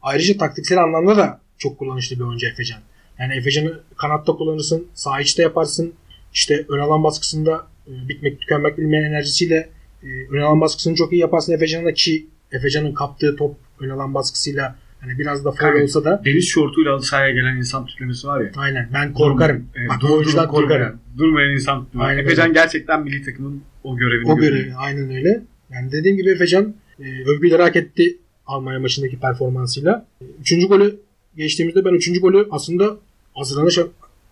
[0.03, 2.81] Ayrıca taktiksel anlamda da çok kullanışlı bir oyuncu Efecan.
[3.19, 5.93] Yani Efecan'ı kanatta kullanırsın, sağ içte yaparsın.
[6.35, 9.69] İşte ön alan baskısında e, bitmek tükenmek bilmeyen enerjisiyle
[10.03, 14.77] e, ön alan baskısını çok iyi yaparsın Efecan'la ki Efecan'ın kaptığı top ön alan baskısıyla
[15.01, 15.83] hani biraz da Evet.
[15.85, 18.51] olsa da Deniz şortuyla sahaya gelen insan tiplemesi var ya.
[18.57, 19.67] aynen ben korkarım.
[19.75, 20.87] Evet, Bak dur- bu oyuncudan dur- korkarım.
[20.87, 22.05] durmayan- Durmayan insan tipleme.
[22.05, 22.55] Aynen Efecan öyle.
[22.61, 24.53] gerçekten milli takımın o görevini O görüyor.
[24.57, 25.43] görevi aynen öyle.
[25.71, 30.07] Yani dediğim gibi Efecan e, övgüleri hak etti Almanya maçındaki performansıyla.
[30.21, 30.97] E, Üçüncü golü
[31.37, 32.97] geçtiğimizde ben üçüncü golü aslında
[33.35, 33.79] hazırlanış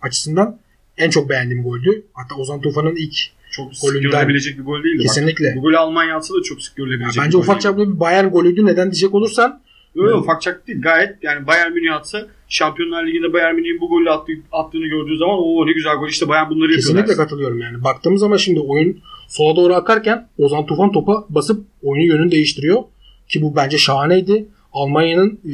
[0.01, 0.57] açısından
[0.97, 2.03] en çok beğendiğim goldü.
[2.13, 3.15] Hatta Ozan Tufan'ın ilk
[3.53, 4.97] Çok sık Golünden- görülebilecek bir gol değildi.
[4.99, 5.53] Bak, kesinlikle.
[5.55, 8.65] bu golü Almanya atsa da çok sık görülebilecek Bence bir ufak çaplı bir Bayern golüydü.
[8.65, 9.61] Neden diyecek olursan
[9.95, 10.81] Yok yok, ufak çaplı değil.
[10.81, 15.35] Gayet yani Bayern Münih atsa Şampiyonlar Ligi'nde Bayern Münih'in bu golü attı, attığını gördüğü zaman
[15.39, 16.79] o ne güzel gol işte Bayern bunları yapıyor.
[16.79, 17.23] kesinlikle dersin.
[17.23, 17.83] katılıyorum yani.
[17.83, 22.83] Baktığımız zaman şimdi oyun sola doğru akarken Ozan Tufan topa basıp oyunun yönünü değiştiriyor.
[23.29, 24.45] Ki bu bence şahaneydi.
[24.73, 25.53] Almanya'nın e,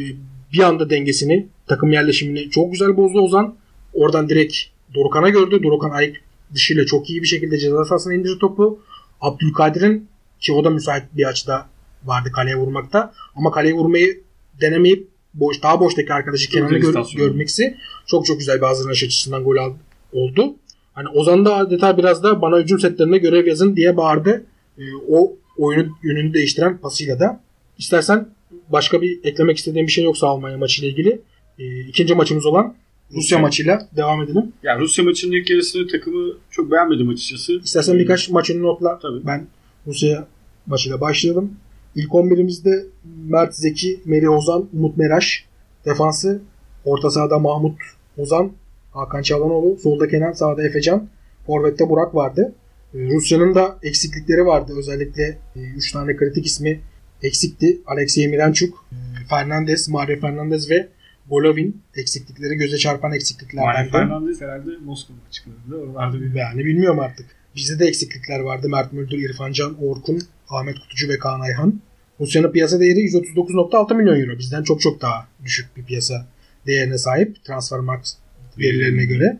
[0.54, 3.56] bir anda dengesini, takım yerleşimini çok güzel bozdu Ozan.
[3.94, 4.56] Oradan direkt
[4.96, 5.64] Dorukan'a gördü.
[5.64, 6.16] Dorukan ayak
[6.54, 8.80] dışıyla çok iyi bir şekilde ceza sahasına indirdi topu.
[9.22, 10.08] Abdülkadir'in
[10.40, 11.68] ki o da müsait bir açıda
[12.06, 13.14] vardı kaleye vurmakta.
[13.36, 14.22] Ama kaleye vurmayı
[14.62, 19.58] denemeyip boş daha boştaki arkadaşı Kenan'ı gör, görmeksi çok çok güzel bir hazırlanış açısından gol
[19.58, 19.74] al-
[20.14, 20.56] oldu.
[20.94, 24.44] Hani Ozan da adeta biraz da bana hücum setlerine görev yazın diye bağırdı.
[24.78, 27.42] Ee, o oyunun yönünü değiştiren pasıyla da.
[27.78, 28.28] İstersen
[28.70, 31.22] başka bir eklemek istediğim bir şey yoksa Almanya maçıyla ilgili.
[31.60, 32.76] Ee, ikinci maçımız olan
[33.14, 34.54] Rusya maçıyla devam edelim.
[34.64, 37.54] Yani Rusya maçının ilk yarısını takımı çok beğenmedim açıkçası.
[37.54, 39.00] İstersen birkaç maçını notla.
[39.00, 39.26] Tabii.
[39.26, 39.48] Ben
[39.88, 40.28] Rusya
[40.66, 41.54] maçıyla başlayalım.
[41.96, 42.86] İlk 11'imizde
[43.30, 45.46] Mert Zeki, Meri Ozan, Umut Meraş.
[45.86, 46.42] Defansı
[46.86, 47.78] orta sahada Mahmut
[48.18, 48.52] Ozan,
[48.92, 49.78] Hakan Çalhanoğlu.
[49.78, 51.08] Solda Kenan, sağda Efecan.
[51.48, 52.54] Forvet'te Burak vardı.
[52.94, 54.74] Ee, Rusya'nın da eksiklikleri vardı.
[54.78, 56.82] Özellikle 3 tane kritik ismi
[57.24, 57.82] eksikti.
[57.86, 60.90] Alexey Miranchuk, e, Fernandez, Mario Fernandez ve
[61.30, 63.90] Golovin eksiklikleri göze çarpan Mario eksikliklerden.
[63.92, 65.76] Fernandez herhalde Moskova açıklarında.
[65.76, 67.26] Oralarda bir Yani bilmiyorum artık.
[67.56, 68.70] Bizde de eksiklikler vardı.
[68.70, 71.82] Mert Müldür, İrfan Can, Orkun, Ahmet Kutucu ve Kaan Ayhan.
[72.20, 74.40] Rusya'nın piyasa değeri 139.6 milyon euro.
[74.40, 76.26] Bizden çok çok daha düşük bir piyasa
[76.68, 77.44] değerine sahip.
[77.44, 78.10] Transfermarkt
[78.58, 79.38] verilerine göre.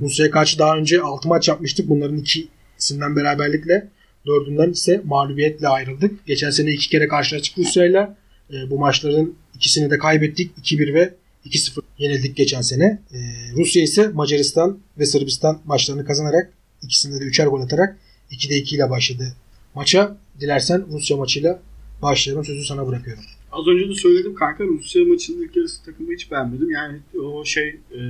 [0.00, 1.88] Rusya'ya karşı daha önce 6 maç yapmıştık.
[1.88, 3.88] Bunların ikisinden beraberlikle
[4.26, 6.26] dördünden ise mağlubiyetle ayrıldık.
[6.26, 8.16] Geçen sene iki kere karşılaştık Rusya'yla.
[8.52, 10.50] E, bu maçların ikisini de kaybettik.
[10.62, 11.14] 2-1 ve
[11.46, 12.84] 2-0 yenildik geçen sene.
[13.12, 13.18] E,
[13.56, 17.98] Rusya ise Macaristan ve Sırbistan maçlarını kazanarak ikisinde de üçer gol atarak
[18.30, 19.36] 2'de 2 ile başladı
[19.74, 20.16] maça.
[20.40, 21.62] Dilersen Rusya maçıyla
[22.02, 22.44] başlayalım.
[22.44, 23.24] Sözü sana bırakıyorum.
[23.52, 26.70] Az önce de söyledim kanka Rusya maçının ilk yarısı takımı hiç beğenmedim.
[26.70, 28.00] Yani o şey e,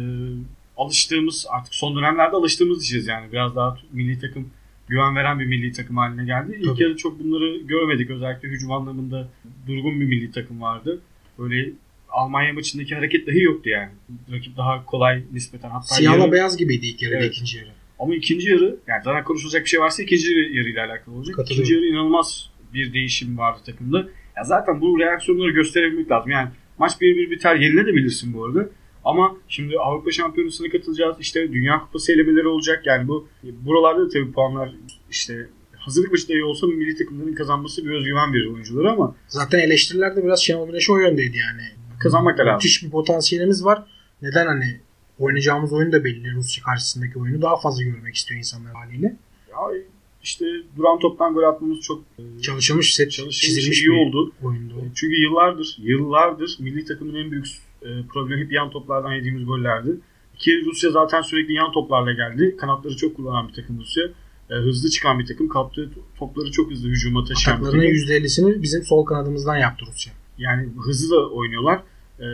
[0.77, 3.33] alıştığımız artık son dönemlerde alıştığımız diyeceğiz yani.
[3.33, 4.51] Biraz daha milli takım
[4.89, 6.57] güven veren bir milli takım haline geldi.
[6.61, 6.83] İlk Tabii.
[6.83, 8.11] yarı çok bunları görmedik.
[8.11, 9.29] Özellikle hücum anlamında
[9.67, 11.01] durgun bir milli takım vardı.
[11.39, 11.71] Böyle
[12.09, 13.91] Almanya maçındaki hareket dahi yoktu yani.
[14.33, 15.71] Rakip daha kolay nispeten.
[15.71, 17.33] Hatta Siyahla yarı- beyaz gibiydi ilk yarıda Evet.
[17.35, 17.69] ikinci yarı.
[17.99, 21.37] Ama ikinci yarı yani zaten konuşulacak bir şey varsa ikinci yarıyla alakalı olacak.
[21.51, 23.99] İkinci yarı inanılmaz bir değişim vardı takımda.
[24.37, 26.31] Ya zaten bu reaksiyonları gösterebilmek lazım.
[26.31, 28.69] Yani maç 1-1 biter yenilebilirsin bu arada.
[29.07, 31.17] Ama şimdi Avrupa Şampiyonası'na katılacağız.
[31.21, 32.83] İşte Dünya Kupası elemeleri olacak.
[32.87, 34.75] Yani bu buralarda da tabii puanlar
[35.11, 40.17] işte hazırlık maçı dahi olsa milli takımların kazanması bir özgüven verir oyunculara ama Zaten eleştiriler
[40.17, 41.63] de biraz Şenol Güneş'e o yöndeydi yani.
[42.01, 42.55] kazanmak lazım.
[42.55, 43.83] Müthiş bir potansiyelimiz var.
[44.23, 44.81] Neden hani
[45.19, 46.35] oynayacağımız oyun da belli.
[46.35, 49.17] Rusya karşısındaki oyunu daha fazla görmek istiyor insanlar haliyle.
[49.51, 49.59] Ya
[50.23, 54.33] işte duran toptan gol atmamız çok e, Çalışılmış, set çalışılmış çizilmiş iyi bir oldu.
[54.43, 54.75] oyundu.
[54.79, 54.85] o.
[54.95, 57.47] Çünkü yıllardır, yıllardır milli takımın en büyük
[57.87, 59.91] e, problemi hep yan toplardan yediğimiz gollerdi.
[60.39, 62.57] Ki Rusya zaten sürekli yan toplarla geldi.
[62.57, 64.05] Kanatları çok kullanan bir takım Rusya.
[64.51, 65.49] E, hızlı çıkan bir takım.
[65.49, 68.25] Kaptığı topları çok hızlı hücuma taşıyan bir Ataklarının takım.
[68.25, 70.13] %50'sini bizim sol kanadımızdan yaptı Rusya.
[70.39, 71.81] Yani hızlı da oynuyorlar.
[72.21, 72.25] E,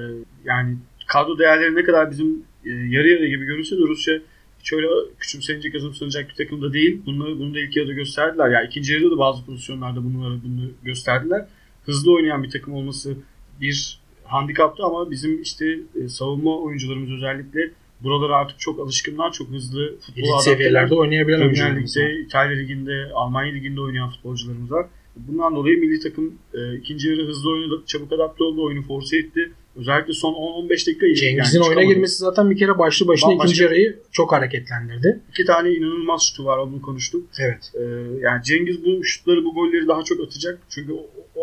[0.44, 4.20] yani kadro değerleri ne kadar bizim e, yarı yarı gibi görünse de Rusya
[4.60, 4.86] hiç öyle
[5.18, 7.02] küçümsenecek, azımsanacak bir takım da değil.
[7.06, 8.48] Bunu, bunu da ilk yarıda gösterdiler.
[8.48, 11.46] Ya ikinci yarıda da bazı pozisyonlarda bunu, bunu gösterdiler.
[11.86, 13.14] Hızlı oynayan bir takım olması
[13.60, 14.01] bir
[14.33, 20.38] handikaptı ama bizim işte e, savunma oyuncularımız özellikle buralara artık çok alışkınlar, çok hızlı futbol
[20.38, 21.77] seviyelerde oynayabilen Premier.
[21.77, 24.87] Lig'de, İtalya Ligi'nde, Almanya Ligi'nde oynayan futbolcularımız var.
[25.16, 29.53] Bundan dolayı milli takım e, ikinci yarı hızlı oynadı, çabuk adapte oldu, oyunu force etti.
[29.77, 31.16] Özellikle son 10-15 dakika iyi.
[31.16, 33.47] Cengiz'in yani oyuna girmesi zaten bir kere başlı başına Bambaşka.
[33.47, 35.21] ikinci yarıyı çok hareketlendirdi.
[35.31, 37.27] İki tane inanılmaz şutu var, onu konuştuk.
[37.38, 37.73] Evet.
[37.75, 37.81] Ee,
[38.21, 40.59] yani Cengiz bu şutları, bu golleri daha çok atacak.
[40.68, 40.92] Çünkü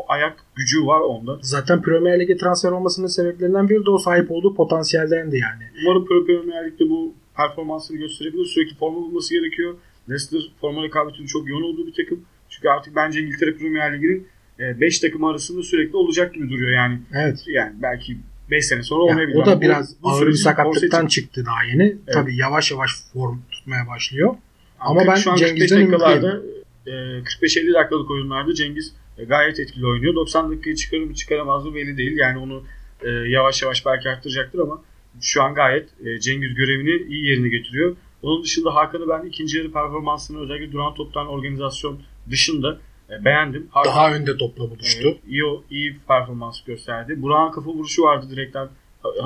[0.10, 1.40] ayak gücü var onda.
[1.42, 5.64] Zaten Premier Lig'e transfer olmasının sebeplerinden biri de o sahip olduğu potansiyeldendi yani.
[5.84, 8.46] Umarım Premier Lig'de bu performansını gösterebilir.
[8.46, 9.74] Sürekli forma bulması gerekiyor.
[10.10, 12.26] Leicester forma rekabetinin çok yoğun olduğu bir takım.
[12.50, 14.28] Çünkü artık bence İngiltere Premier Ligi'nin
[14.60, 17.00] 5 takım arasında sürekli olacak gibi duruyor yani.
[17.14, 17.44] Evet.
[17.48, 18.18] Yani belki
[18.52, 19.38] 5 sene sonra olmayabilir.
[19.38, 21.84] o da biraz bu, bu ağır bir sakatlıktan çıktı daha yeni.
[21.84, 22.14] Evet.
[22.14, 24.36] Tabii yavaş yavaş form tutmaya başlıyor.
[24.80, 26.42] Ama Ama ben şu an 45 Cengiz'den dakikalarda
[26.88, 30.16] e, 45-50 dakikalık oyunlarda Cengiz e, gayet etkili oynuyor.
[30.16, 32.18] 90 dakikayı çıkarır mı çıkaramaz mı belli değil.
[32.18, 32.64] Yani onu
[33.02, 34.82] e, yavaş yavaş belki arttıracaktır ama
[35.22, 37.96] şu an gayet e, Cengiz görevini iyi yerine getiriyor.
[38.22, 42.80] Onun dışında Hakan'ı ben ikinci yarı performansını özellikle duran toptan organizasyon dışında
[43.10, 43.68] e, beğendim.
[43.72, 45.08] Hakan, Daha önde topla buluştu.
[45.08, 47.22] Evet, iyi, iyi performans gösterdi.
[47.22, 48.70] Burak'ın kafa vuruşu vardı direkten.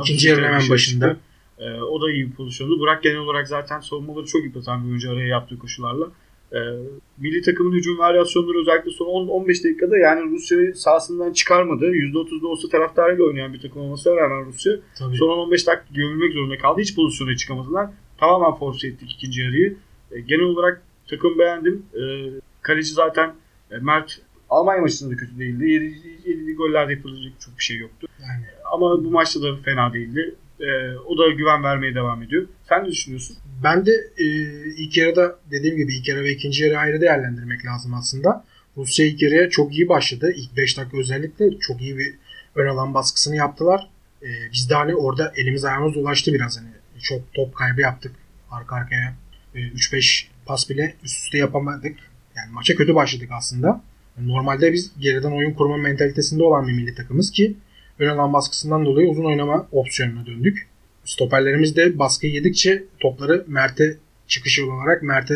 [0.01, 0.73] İkinci yarının dışarı hemen çıktı.
[0.73, 1.17] başında.
[1.59, 2.79] Ee, o da iyi bir pozisyondu.
[2.79, 6.05] Burak genel olarak zaten savunmaları çok yıpratan bir oyuncu araya yaptığı koşularla.
[6.53, 6.57] Ee,
[7.17, 11.85] milli takımın hücum varyasyonları özellikle son 10-15 dakikada yani Rusya'yı sahasından çıkarmadı.
[11.85, 15.17] %30'da olsa taraftarıyla oynayan bir takım olmasına rağmen Rusya Tabii.
[15.17, 16.81] son 15 dakika gömülmek zorunda kaldı.
[16.81, 17.89] Hiç pozisyona çıkamadılar.
[18.17, 19.75] Tamamen force ettik ikinci yarıyı.
[20.11, 21.85] Ee, genel olarak takım beğendim.
[21.95, 21.99] Ee,
[22.61, 23.33] kaleci zaten
[23.71, 25.69] e, Mert Almanya maçında da kötü değildi.
[25.69, 25.93] Yedi,
[26.25, 28.07] yedi gollerde yapılacak çok bir şey yoktu.
[28.21, 30.35] Yani Ama bu maçta da fena değildi.
[31.07, 32.47] O da güven vermeye devam ediyor.
[32.69, 33.37] Sen ne düşünüyorsun?
[33.63, 34.25] Ben de e,
[34.77, 38.45] ilk yarıda dediğim gibi ilk yarı ve ikinci yarı ayrı değerlendirmek lazım aslında.
[38.77, 40.33] Rusya ilk yarıya çok iyi başladı.
[40.35, 42.13] İlk 5 dakika özellikle çok iyi bir
[42.55, 43.89] ön alan baskısını yaptılar.
[44.21, 46.67] E, biz de hani orada elimiz ayağımız dolaştı biraz hani.
[47.01, 48.11] Çok top kaybı yaptık
[48.51, 49.15] arka arkaya.
[49.55, 51.95] E, 3-5 pas bile üst üste yapamadık.
[52.35, 53.81] Yani maça kötü başladık aslında.
[54.17, 57.55] Normalde biz geriden oyun kurma mentalitesinde olan bir milli takımız ki
[57.99, 60.67] ön alan baskısından dolayı uzun oynama opsiyonuna döndük.
[61.05, 65.35] Stoperlerimiz de baskı yedikçe topları Mert'e çıkış yolu olarak Mert'e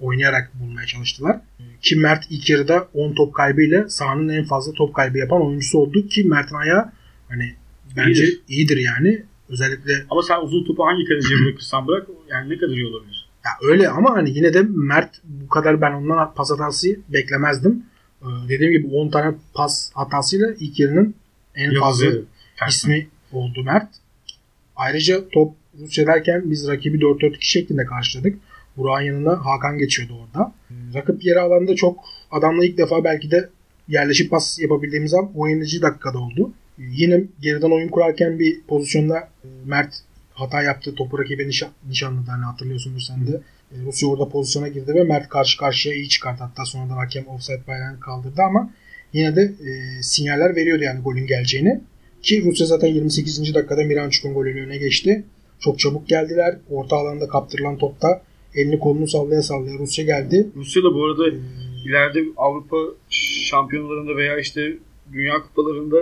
[0.00, 1.40] oynayarak bulmaya çalıştılar.
[1.82, 6.08] Ki Mert ilk yarıda 10 top kaybıyla sahanın en fazla top kaybı yapan oyuncusu oldu
[6.08, 6.92] ki Mert'in ayağı
[7.28, 7.54] hani
[7.96, 8.40] bence İyidir.
[8.48, 9.22] iyidir, yani.
[9.48, 13.28] Özellikle Ama sen uzun topu hangi kaleciye bırakırsan bırak yani ne kadar iyi olabilir.
[13.44, 17.82] ya öyle ama hani yine de Mert bu kadar ben ondan pas hatası beklemezdim.
[18.22, 21.14] Ee, dediğim gibi 10 tane pas hatasıyla ilk yarının
[21.54, 22.26] en fazla Yıldızı.
[22.68, 23.88] ismi oldu Mert.
[24.76, 28.38] Ayrıca top Rusya'dayken biz rakibi 4-4-2 şeklinde karşıladık.
[28.76, 30.52] Burak'ın yanına Hakan geçiyordu orada.
[30.94, 33.48] Rakip yeri alanda çok adamla ilk defa belki de
[33.88, 35.82] yerleşip pas yapabildiğimiz an 17.
[35.82, 36.52] dakikada oldu.
[36.78, 39.94] Yine geriden oyun kurarken bir pozisyonda e, Mert
[40.34, 40.94] hata yaptı.
[40.94, 42.30] Topu rakibe nişan, nişanladı.
[42.30, 43.40] Hani hatırlıyorsundur sen de.
[43.72, 46.44] E, Rusya orada pozisyona girdi ve Mert karşı karşıya iyi çıkarttı.
[46.44, 48.70] Hatta sonradan hakem offside bayrağını kaldırdı ama
[49.12, 51.80] yine de e, sinyaller veriyordu yani golün geleceğini.
[52.26, 53.54] Ki Rusya zaten 28.
[53.54, 55.24] dakikada Miranchuk'un golünün önüne geçti.
[55.60, 56.58] Çok çabuk geldiler.
[56.70, 58.22] Orta alanda kaptırılan topta
[58.54, 60.46] elini kolunu sallaya sallaya Rusya geldi.
[60.56, 61.24] Rusya da bu arada
[61.86, 62.76] ileride Avrupa
[63.50, 64.76] şampiyonlarında veya işte
[65.12, 65.96] Dünya Kupalarında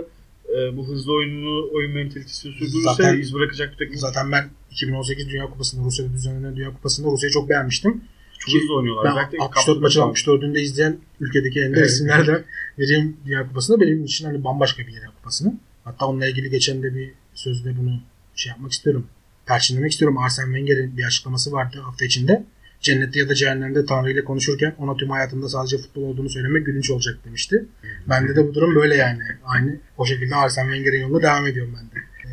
[0.48, 3.96] e, bu hızlı oyununu, oyun mentalitesini sürdürürse Zaten- iz bırakacak bir takım.
[4.00, 8.00] Zaten ben 2018 Dünya Kupası'nda Rusya'da düzenlenen Dünya Kupası'nda Rusya'yı çok beğenmiştim.
[8.38, 9.04] Çok hızlı oynuyorlar.
[9.04, 10.12] Ben Özellikle 64 kaptırma maçın falan.
[10.12, 11.90] 64'ünde izleyen ülkedeki ender Evet.
[11.90, 12.44] isimlerden
[12.78, 13.80] biriyim Dünya Kupası'nda.
[13.80, 15.54] Benim için hani bambaşka bir Dünya Kupası'nı.
[15.84, 18.00] Hatta onunla ilgili geçen de bir sözde bunu
[18.34, 19.06] şey yapmak istiyorum.
[19.46, 20.18] Perçinlemek istiyorum.
[20.18, 22.44] Arsene Wenger'in bir açıklaması vardı hafta içinde.
[22.80, 26.90] Cennette ya da cehennemde Tanrı ile konuşurken ona tüm hayatımda sadece futbol olduğunu söylemek gülünç
[26.90, 27.66] olacak demişti.
[28.08, 29.22] Bende de bu durum böyle yani.
[29.44, 32.04] Aynı o şekilde Arsene Wenger'in yoluna devam ediyorum ben de.
[32.24, 32.30] Ee,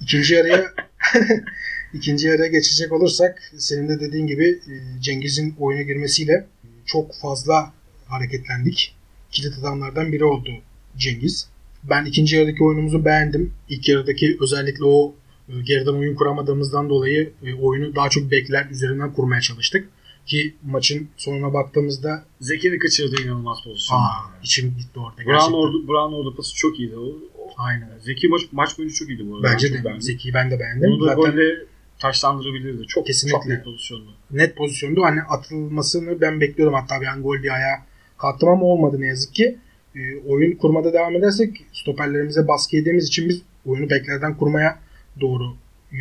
[0.00, 0.74] ikinci yarıya
[1.94, 6.46] ikinci yarıya geçecek olursak senin de dediğin gibi e, Cengiz'in oyuna girmesiyle
[6.86, 7.72] çok fazla
[8.06, 8.96] hareketlendik.
[9.30, 10.50] Kilit adamlardan biri oldu
[10.96, 11.48] Cengiz.
[11.84, 13.52] Ben ikinci yarıdaki oyunumuzu beğendim.
[13.68, 15.14] İlk yarıdaki özellikle o
[15.48, 19.88] e, geriden oyun kuramadığımızdan dolayı e, oyunu daha çok bekler üzerinden kurmaya çalıştık.
[20.26, 23.98] Ki maçın sonuna baktığımızda Zeki'nin kaçırdığı inanılmaz pozisyon.
[23.98, 24.10] aa,
[24.42, 25.54] içim gitti orada Brown gerçekten.
[25.58, 26.96] orada, Brown orada pası çok iyiydi.
[26.96, 27.02] O,
[27.38, 27.88] o- Aynen.
[28.00, 29.48] Zeki maç, maç boyunca çok iyiydi bu arada.
[29.52, 30.00] Bence Ben de.
[30.00, 30.90] Zeki'yi ben de beğendim.
[30.92, 31.54] Onu da Zaten golle
[31.98, 32.86] taşlandırabilirdi.
[32.86, 33.38] Çok, Kesinlikle.
[33.38, 34.10] çok net pozisyondu.
[34.30, 36.74] net pozisyonda hani atılmasını ben bekliyordum.
[36.80, 37.86] Hatta bir an gol diye ayağa
[38.18, 39.58] kalktım ama olmadı ne yazık ki.
[39.96, 44.78] E, oyun kurmada devam edersek stoperlerimize baskı yediğimiz için biz oyunu beklerden kurmaya
[45.20, 45.56] doğru
[45.92, 45.98] e,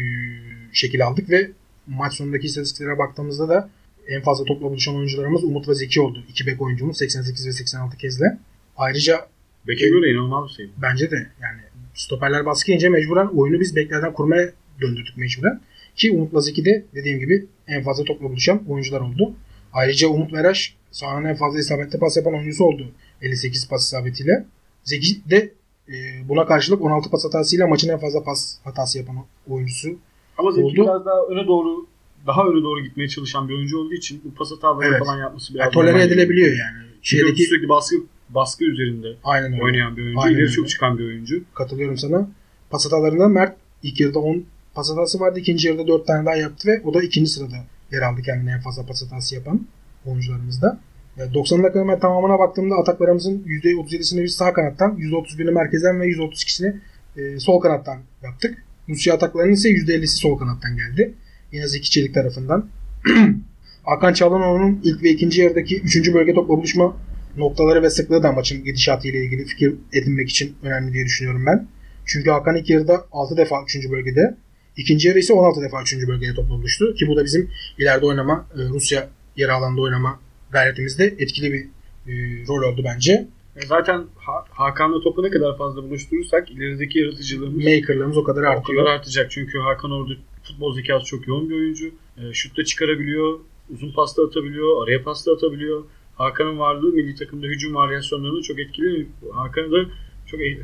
[0.74, 1.52] şekil aldık ve
[1.88, 3.70] maç sonundaki istatistiklere baktığımızda da
[4.08, 6.24] en fazla topla buluşan oyuncularımız Umut ve Zeki oldu.
[6.30, 8.38] İki bek oyuncumuz 88 ve 86 kezde.
[8.78, 9.28] Ayrıca
[9.68, 10.70] Bek'e göre inanılmaz bir şey.
[10.82, 11.62] bence de yani
[11.94, 14.50] stoperler baskı yiyince mecburen oyunu biz beklerden kurmaya
[14.82, 15.62] döndürdük mecburen.
[15.96, 19.34] Ki Umut'la Zeki de dediğim gibi en fazla topla buluşan oyuncular oldu.
[19.74, 22.92] Ayrıca Umut Meraş sahanın en fazla isabetli pas yapan oyuncusu oldu.
[23.22, 24.46] 58 pas isabetiyle.
[24.84, 25.54] Zeki de
[25.90, 25.94] e,
[26.30, 29.16] buna karşılık 16 pas hatasıyla maçın en fazla pas hatası yapan
[29.50, 29.90] oyuncusu.
[30.38, 30.74] Ama Zeki Oldu.
[30.74, 31.88] biraz daha öne doğru
[32.28, 35.00] daha öne doğru gitmeye çalışan bir oyuncu olduğu için bu pas hataları Evet.
[35.06, 36.88] falan yapması biraz Yani tolere edilebiliyor yani.
[37.02, 37.96] Çünkü Şeydeki sürekli baskı
[38.30, 39.64] baskı üzerinde Aynen öyle.
[39.64, 40.20] oynayan bir oyuncu.
[40.22, 40.54] Aynen İleri öyle.
[40.54, 41.44] çok çıkan bir oyuncu.
[41.54, 42.30] Katılıyorum sana.
[42.70, 45.40] Pas hatalarında Mert ilk yarıda 10 pas hatası vardı.
[45.40, 47.56] ikinci yarıda 4 tane daha yaptı ve o da ikinci sırada
[47.92, 49.68] yer aldı kendine en fazla pas hatası yapan
[50.06, 50.80] oyuncularımızda.
[51.20, 56.76] E, 90 dakika hemen tamamına baktığımda ataklarımızın %37'sini biz sağ kanattan, %31'ini merkezden ve %32'sini
[57.18, 58.64] e, sol kanattan yaptık.
[58.90, 61.14] Rusya ataklarının ise %50'si sol kanattan geldi.
[61.52, 62.70] Yine Zeki Çelik tarafından.
[63.84, 66.14] Hakan Çalhanoğlu'nun ilk ve ikinci yarıdaki 3.
[66.14, 66.98] bölge topla buluşma
[67.38, 71.68] noktaları ve sıklığı da maçın gidişatı ile ilgili fikir edinmek için önemli diye düşünüyorum ben.
[72.06, 73.90] Çünkü Hakan ilk yarıda 6 defa 3.
[73.92, 74.36] bölgede,
[74.78, 76.08] ikinci yarı ise 16 defa 3.
[76.08, 76.94] bölgede topla buluştu.
[76.94, 80.20] Ki bu da bizim ileride oynama, e, Rusya yarı alanda oynama
[80.52, 81.60] gayretimizde etkili bir
[82.12, 82.14] e,
[82.48, 83.28] rol oldu bence.
[83.56, 88.50] E, Zaten Ha- Hakan'la topu ne kadar fazla buluşturursak ilerideki yaratıcılığımız Maker'larımız o kadar o
[88.50, 88.84] artıyor.
[88.84, 89.32] kadar artacak.
[89.32, 91.92] Çünkü Hakan orada futbol zekası çok yoğun bir oyuncu.
[92.18, 93.40] E, şut da çıkarabiliyor.
[93.74, 94.84] Uzun pasta atabiliyor.
[94.84, 95.84] Araya pasta atabiliyor.
[96.16, 99.08] Hakan'ın varlığı milli takımda hücum varyasyonlarını çok etkili.
[99.34, 99.86] Hakan'ı da
[100.26, 100.58] çok e-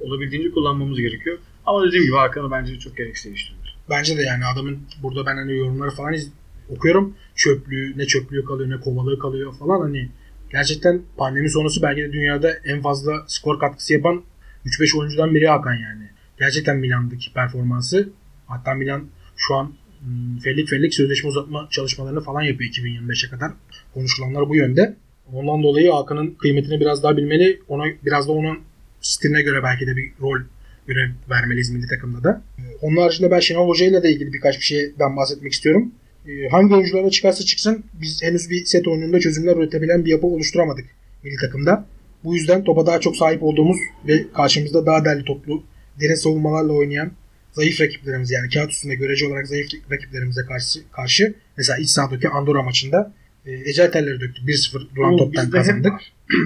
[0.00, 1.38] olabildiğince kullanmamız gerekiyor.
[1.66, 3.58] Ama dediğim gibi Hakan'ı bence çok gereksiz değiştiriyor.
[3.90, 6.32] Bence de yani adamın burada ben hani yorumları falan iz-
[6.68, 7.14] okuyorum.
[7.34, 10.08] Çöplüğü, ne çöplüğü kalıyor ne kovalığı kalıyor falan hani
[10.50, 14.22] gerçekten pandemi sonrası belki de dünyada en fazla skor katkısı yapan
[14.66, 16.10] 3-5 oyuncudan biri Hakan yani.
[16.38, 18.08] Gerçekten Milan'daki performansı
[18.46, 19.04] hatta Milan
[19.36, 23.50] şu an hmm, fellik fellik sözleşme uzatma çalışmalarını falan yapıyor 2025'e kadar.
[23.94, 24.96] Konuşulanlar bu yönde.
[25.32, 27.60] Ondan dolayı Hakan'ın kıymetini biraz daha bilmeli.
[27.68, 28.58] Ona biraz da onun
[29.00, 30.38] stiline göre belki de bir rol
[30.86, 32.42] görev vermeliyiz milli takımda da.
[32.82, 35.92] Onun haricinde ben Şenol Hoca ile de ilgili birkaç bir şeyden bahsetmek istiyorum.
[36.28, 40.84] Ee, Hangi oyunculara çıkarsa çıksın biz henüz bir set oyununda çözümler üretebilen bir yapı oluşturamadık
[41.24, 41.86] milli takımda.
[42.24, 45.62] Bu yüzden topa daha çok sahip olduğumuz ve karşımızda daha derli toplu,
[46.00, 47.10] derin savunmalarla oynayan
[47.52, 52.62] zayıf rakiplerimiz yani kağıt üstünde görece olarak zayıf rakiplerimize karşı, karşı mesela iç sahadaki Andorra
[52.62, 53.12] maçında
[53.46, 54.48] e, ecel telleri döktük.
[54.48, 55.92] 1-0 duran O toptan kazandık.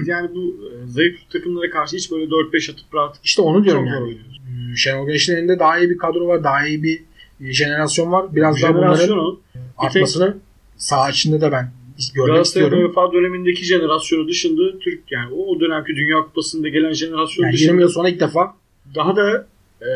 [0.05, 4.13] yani bu e, zayıf takımlara karşı hiç böyle 4-5 atıp rahat İşte onu diyorum yani.
[4.13, 6.43] Ee, Şenol Güneş'in elinde daha iyi bir kadro var.
[6.43, 7.03] Daha iyi bir
[7.51, 8.35] jenerasyon var.
[8.35, 9.37] Biraz daha bunların
[9.77, 10.37] artmasını
[10.77, 11.71] saha içinde de ben
[12.15, 12.79] görmek istiyorum.
[12.79, 17.71] UEFA dönemindeki jenerasyonu dışında Türk yani o, o dönemki Dünya Kupası'nda gelen jenerasyon Yani dışında
[17.71, 18.55] 20 yıl sonra ilk defa
[18.95, 19.47] daha da
[19.81, 19.89] e,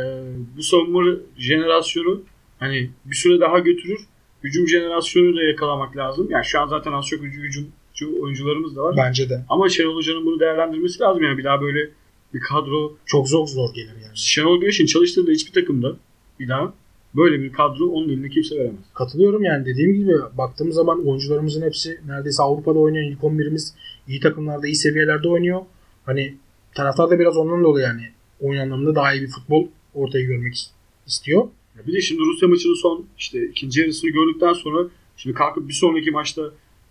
[0.57, 2.21] bu savunma jenerasyonu
[2.59, 3.99] hani bir süre daha götürür.
[4.43, 6.27] Hücum jenerasyonu da yakalamak lazım.
[6.29, 8.95] Yani şu an zaten az çok hücum, hücumcu oyuncularımız da var.
[8.97, 11.23] bence de Ama Şenol Hoca'nın bunu değerlendirmesi lazım.
[11.23, 11.89] Yani bir daha böyle
[12.33, 14.17] bir kadro çok zor zor gelir yani.
[14.17, 15.95] Şenol Güneş'in çalıştırdığı hiçbir takımda
[16.39, 16.73] bir daha
[17.15, 18.79] böyle bir kadro onun eline kimse veremez.
[18.93, 23.05] Katılıyorum yani dediğim gibi baktığımız zaman oyuncularımızın hepsi neredeyse Avrupa'da oynuyor.
[23.11, 23.73] İlk 11'imiz
[24.07, 25.61] iyi takımlarda, iyi seviyelerde oynuyor.
[26.05, 26.35] Hani
[26.75, 28.09] taraftar da biraz ondan dolayı yani
[28.41, 30.69] oyun anlamında daha iyi bir futbol ortaya görmek is-
[31.07, 31.47] istiyor.
[31.77, 35.73] Ya Bir de şimdi Rusya maçının son işte ikinci yarısını gördükten sonra şimdi kalkıp bir
[35.73, 36.41] sonraki maçta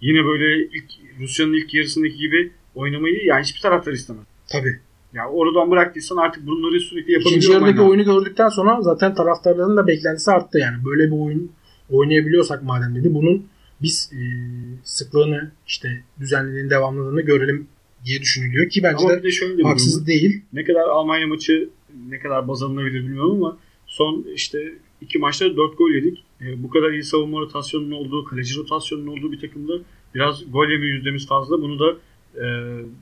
[0.01, 0.85] yine böyle ilk
[1.21, 4.25] Rusya'nın ilk yarısındaki gibi oynamayı yani hiçbir taraftar istemez.
[4.49, 4.81] Tabii.
[5.13, 9.87] Ya oradan bıraktıysan artık bunları sürekli yapabiliyor İkinci yarıdaki oyunu gördükten sonra zaten taraftarların da
[9.87, 10.85] beklentisi arttı yani.
[10.85, 11.51] Böyle bir oyun
[11.91, 13.47] oynayabiliyorsak madem dedi bunun
[13.83, 14.21] biz e,
[14.85, 17.69] sıklığını işte düzenliliğini devamlılığını görelim
[18.05, 20.43] diye düşünülüyor ki bence Ama de de şöyle durum haksız değil.
[20.53, 21.69] Ne kadar Almanya maçı
[22.09, 26.25] ne kadar baz alınabilir bilmiyorum ama son işte iki maçta dört gol yedik.
[26.41, 29.73] E, bu kadar iyi savunma rotasyonunun olduğu, kaleci rotasyonunun olduğu bir takımda
[30.15, 31.63] biraz gol yeme yüzdemiz fazla.
[31.63, 31.97] Bunu da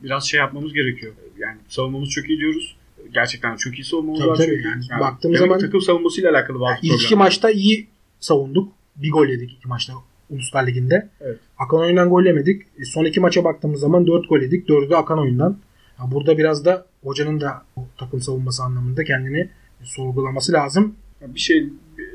[0.03, 1.12] biraz şey yapmamız gerekiyor.
[1.38, 2.77] Yani savunmamız çok iyi diyoruz.
[3.14, 4.37] Gerçekten çok iyi savunmamız Tabii var.
[4.37, 7.25] tabii yani baktığım demek ki zaman- takım savunmasıyla alakalı bazı Yani ilk iki problemler.
[7.25, 7.87] maçta iyi
[8.20, 8.73] savunduk.
[8.97, 9.92] Bir gol yedik iki maçta
[10.31, 11.09] Uluslar Ligi'nde.
[11.20, 11.38] Evet.
[11.59, 12.62] Akan oyundan gol yemedik.
[12.79, 14.68] E, Son iki maça baktığımız zaman 4 gol yedik.
[14.68, 15.59] 4'ü de Akan oyundan.
[15.99, 17.62] Ya burada biraz da hocanın da
[17.99, 19.49] takım savunması anlamında kendini
[19.83, 20.94] sorgulaması lazım.
[21.20, 21.59] Yani bir şey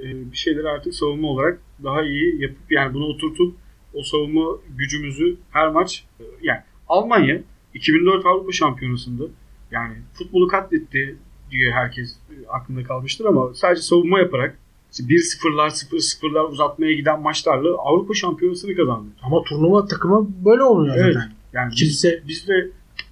[0.04, 3.56] e, bir şeyleri artık savunma olarak daha iyi yapıp yani bunu oturtup
[3.94, 4.46] o savunma
[4.78, 7.42] gücümüzü her maç e, yani Almanya
[7.74, 9.24] 2004 Avrupa Şampiyonası'nda
[9.72, 11.16] yani futbolu katletti
[11.52, 14.58] diye herkes e, aklında kalmıştır ama sadece savunma yaparak
[14.92, 19.10] işte 1-0'lar 0-0'lar uzatmaya giden maçlarla Avrupa Şampiyonası'nı kazandı.
[19.22, 21.14] Ama turnuva takımı böyle oluyor Evet.
[21.14, 21.32] zaten.
[21.54, 22.70] Yani biz, Kimse biz de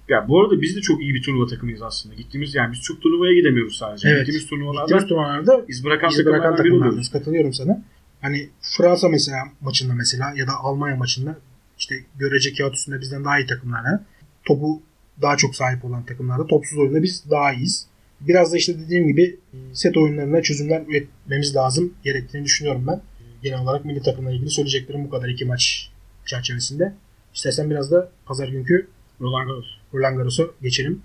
[0.08, 2.14] ya bu arada biz de çok iyi bir turnuva takımıyız aslında.
[2.14, 4.08] Gittiğimiz yani biz çok turnuvaya gidemiyoruz sadece.
[4.08, 4.18] Evet.
[4.18, 7.10] Gittiğimiz turnuvalarda gittiğimiz turnuvalarda iz bırakan iz takımlardan bırakan takımlarız.
[7.10, 7.82] Katılıyorum sana.
[8.20, 11.36] Hani Fransa mesela maçında mesela ya da Almanya maçında
[11.78, 14.04] işte görece kağıt üstünde bizden daha iyi takımlara
[14.44, 14.82] topu
[15.22, 17.86] daha çok sahip olan takımlarda topsuz oyunda biz daha iyiyiz.
[18.20, 23.00] Biraz da işte dediğim gibi e, set oyunlarına çözümler üretmemiz lazım gerektiğini düşünüyorum ben.
[23.42, 25.90] Genel olarak milli takımla ilgili söyleyeceklerim bu kadar iki maç
[26.26, 26.94] çerçevesinde.
[27.34, 28.88] İstersen biraz da pazar günkü
[29.20, 29.66] Roland Garros.
[29.94, 31.02] Roland Garros'a geçelim.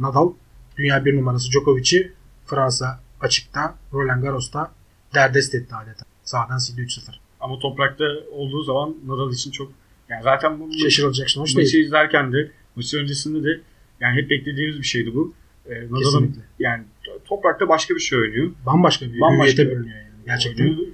[0.00, 0.32] Nadal
[0.76, 2.12] dünya bir numarası Djokovic'i
[2.46, 4.72] Fransa açıkta Roland Garros'ta
[5.14, 6.04] derdest etti adeta.
[6.24, 7.00] Sağdan sildi 3-0.
[7.40, 9.72] Ama toprakta olduğu zaman Nadal için çok
[10.08, 11.84] yani zaten bu Şaşırılacak sonuç maçı değil.
[11.84, 13.60] izlerken de maçı öncesinde de
[14.00, 15.34] Yani hep beklediğimiz bir şeydi bu.
[15.68, 16.40] E, Nadal'ın Kesinlikle.
[16.58, 16.82] yani
[17.24, 18.50] toprakta başka bir şey oynuyor.
[18.66, 20.08] Bambaşka bir Bambaşka bir- bürünüyor yani.
[20.26, 20.64] Gerçekten.
[20.64, 20.86] Oynuyor.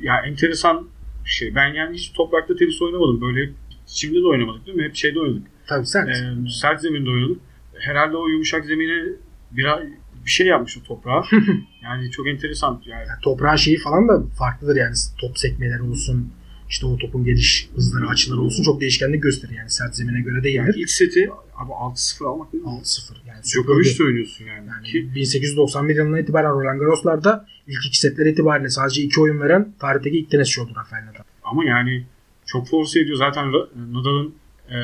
[0.00, 0.88] Ya enteresan
[1.24, 1.54] bir şey.
[1.54, 3.20] Ben yani hiç toprakta tenis oynamadım.
[3.20, 3.50] Böyle
[3.86, 4.84] şimdi de oynamadık değil mi?
[4.84, 5.46] Hep şeyde oynadık.
[5.66, 6.06] Tabii sen.
[6.06, 7.40] Ee, sert zeminde oynadık.
[7.78, 9.04] Herhalde o yumuşak zemine
[9.50, 9.80] biraz
[10.24, 11.24] bir şey yapmış o toprağa.
[11.82, 12.82] yani çok enteresan.
[12.86, 14.94] Yani Yani toprağın şeyi falan da farklıdır yani.
[15.20, 16.32] Top sekmeleri olsun.
[16.70, 20.66] İşte o topun geliş hızları, açıları olsun çok değişkenlik gösterir yani sert zemine göre Yani
[20.66, 20.80] değildir.
[20.82, 22.70] ilk seti abi 6-0 almak değil mi?
[22.70, 24.08] 6-0 yani Djokovic süpürdü.
[24.08, 24.66] oynuyorsun yani.
[24.68, 29.72] Yani Ki 1891 yılından itibaren Roland Garros'larda ilk iki setler itibariyle sadece iki oyun veren
[29.78, 31.22] tarihteki ilk tenisçi oldu Rafael Nadal.
[31.44, 32.06] ama yani
[32.46, 33.16] çok force ediyor.
[33.16, 33.48] Zaten
[33.92, 34.34] Nadal'ın
[34.70, 34.76] e,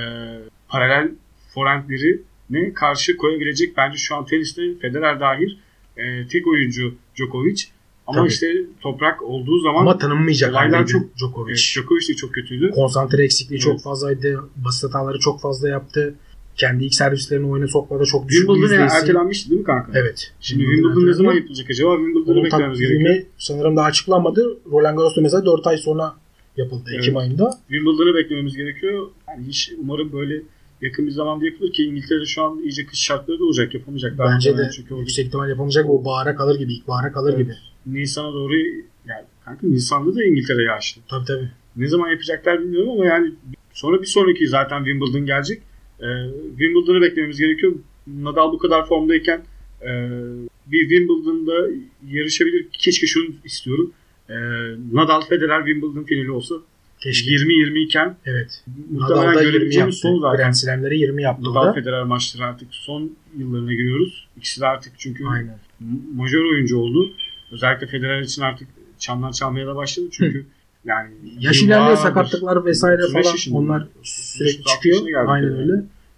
[0.68, 1.11] paralel
[1.55, 5.49] forehandleri ne karşı koyabilecek bence şu an teniste Federer dahil
[5.97, 7.62] e, tek oyuncu Djokovic.
[8.07, 8.29] Ama Tabii.
[8.29, 8.47] işte
[8.81, 11.51] toprak olduğu zaman Ama tanınmayacak Olaylar çok- Djokovic.
[11.53, 12.71] evet, Djokovic de çok kötüydü.
[12.71, 13.63] Konsantre eksikliği Evet.
[13.65, 14.41] çok fazlaydı.
[14.57, 16.15] Basit hataları çok fazla yaptı.
[16.57, 18.97] Kendi ilk servislerini oyuna sokmada çok düşük Wimbledon yüzdesi.
[19.03, 19.93] ertelenmişti değil mi kanka?
[19.95, 20.33] Evet.
[20.41, 21.97] Şimdi Wimbledon ne zaman yapılacak acaba?
[21.97, 23.17] Wimbledon'u beklememiz gerekiyor.
[23.39, 24.59] sanırım daha açıklanmadı.
[24.71, 26.15] Roland Garros'ta mesela 4 ay sonra
[26.57, 26.99] yapıldı Evet.
[27.03, 27.59] Ekim ayında.
[27.69, 29.07] Wimbledon'u beklememiz gerekiyor.
[29.29, 30.43] Yani hiç umarım böyle
[30.83, 34.19] yakın bir zamanda yapılır ki İngiltere'de şu an iyice kış şartları da olacak yapamayacak.
[34.19, 35.87] Daha Bence de çünkü yüksek ihtimal yapılacak.
[35.91, 36.73] O bahara kalır gibi.
[36.75, 37.39] ilk bahara kalır Evet.
[37.47, 37.55] gibi.
[37.87, 38.55] Nisan'a doğru
[39.07, 41.03] yani kanka Nisan'da da İngiltere yağışlı.
[41.09, 41.51] Tabii tabii.
[41.76, 43.32] Ne zaman yapacaklar bilmiyorum ama yani
[43.72, 45.62] sonra bir sonraki zaten Wimbledon gelecek.
[46.01, 46.07] Ee,
[46.51, 47.72] Wimbledon'u beklememiz gerekiyor.
[48.07, 49.41] Nadal bu kadar formdayken
[49.82, 49.91] e,
[50.66, 51.68] bir Wimbledon'da
[52.11, 52.66] yarışabilir.
[52.72, 53.93] Keşke şunu istiyorum.
[54.30, 54.35] Ee,
[54.93, 56.55] Nadal Federer Wimbledon finali olsa
[57.03, 57.30] Keşke.
[57.30, 58.64] 20-20 iken Evet.
[58.91, 60.09] muhtemelen Nadal da 20 görebileceğimiz yaptı.
[60.09, 60.37] son zaten.
[60.37, 61.72] Grand Slam'leri 20 yaptı Nadal da.
[61.72, 64.28] Federer maçları artık son yıllarına giriyoruz.
[64.37, 65.59] İkisi de artık çünkü Aynen.
[66.14, 67.12] majör oyuncu oldu.
[67.53, 68.69] Özellikle Federer için artık
[68.99, 70.47] çanlar çalmaya da başladı çünkü
[70.85, 73.59] yani Yaş ilerliyor sakatlıklar vesaire 35 falan yaşında.
[73.59, 75.27] onlar sürekli 35 çıkıyor.
[75.27, 75.59] Aynen yani.
[75.59, 75.73] öyle.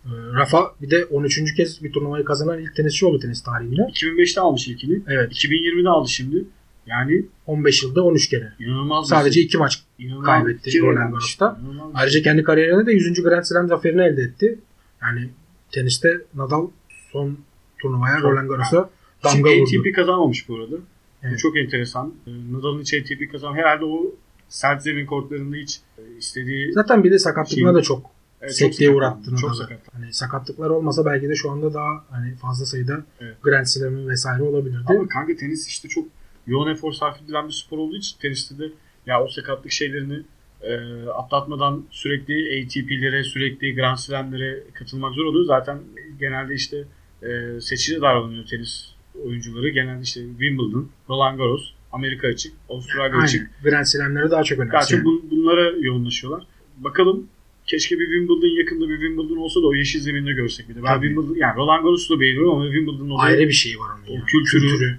[0.06, 1.54] Ee, Rafa bir de 13.
[1.54, 3.82] kez bir turnuvayı kazanan ilk tenisçi oldu tenis tarihinde.
[3.82, 5.02] 2005'te almış ilkini.
[5.08, 5.32] Evet.
[5.32, 6.44] 2020'de aldı şimdi.
[6.86, 8.52] Yani 15 yılda 13 kere.
[8.58, 9.42] inanılmaz Sadece şey.
[9.42, 9.82] 2 maç.
[9.98, 11.10] İnanılmaz kaybetti Roland şey.
[11.10, 11.58] Garros'ta.
[11.62, 13.22] Bir Ayrıca kendi kariyerinde de 100.
[13.22, 14.58] Grand Slam zaferini elde etti.
[15.02, 15.28] Yani
[15.70, 16.68] teniste Nadal
[17.12, 17.38] son
[17.78, 18.90] turnuvaya Roland Garros'a
[19.22, 19.32] şey.
[19.32, 19.80] damga vurdu.
[19.80, 20.76] ATP kazanmamış bu arada.
[21.22, 21.38] Bu Evet.
[21.38, 22.14] çok enteresan.
[22.26, 23.54] Ee, Nadal'ın hiç ATP kazan.
[23.54, 24.14] Herhalde o
[24.48, 29.36] sert zemin kortlarında hiç e, istediği Zaten bir de sakatlıklarına da çok Evet, sekteye uğrattı
[29.36, 29.78] Çok sakat.
[29.92, 33.42] Hani sakatlıklar olmasa belki de şu anda daha hani fazla sayıda Evet.
[33.42, 34.84] Grand Slam'ı vesaire olabilirdi.
[34.86, 36.06] Ama kanka tenis işte çok
[36.46, 38.72] yoğun efor sarf edilen bir spor olduğu için teniste de
[39.06, 40.22] ya o sakatlık şeylerini
[40.62, 40.74] e,
[41.08, 45.44] atlatmadan sürekli ATP'lere, sürekli Grand Slam'lere katılmak zor oluyor.
[45.44, 45.78] Zaten
[46.20, 46.84] genelde işte
[47.22, 49.68] e, seçici davranıyor tenis oyuncuları.
[49.68, 53.50] Genelde işte Wimbledon, Roland Garros, Amerika açık, Avustralya açık.
[53.64, 54.72] Grand Slam'leri daha çok önemli.
[54.72, 56.46] Daha çok bun- bunlara yoğunlaşıyorlar.
[56.78, 57.26] Bakalım
[57.66, 60.82] keşke bir Wimbledon yakında bir Wimbledon olsa da o yeşil zeminde görsek bir de.
[60.82, 61.06] Ben Tabii.
[61.08, 64.20] Wimbledon yani Roland Garros'u da beğeniyorum ama Wimbledon'ın olayı, Ayrı bir şey var onun O
[64.20, 64.24] ya.
[64.26, 64.98] kültürü-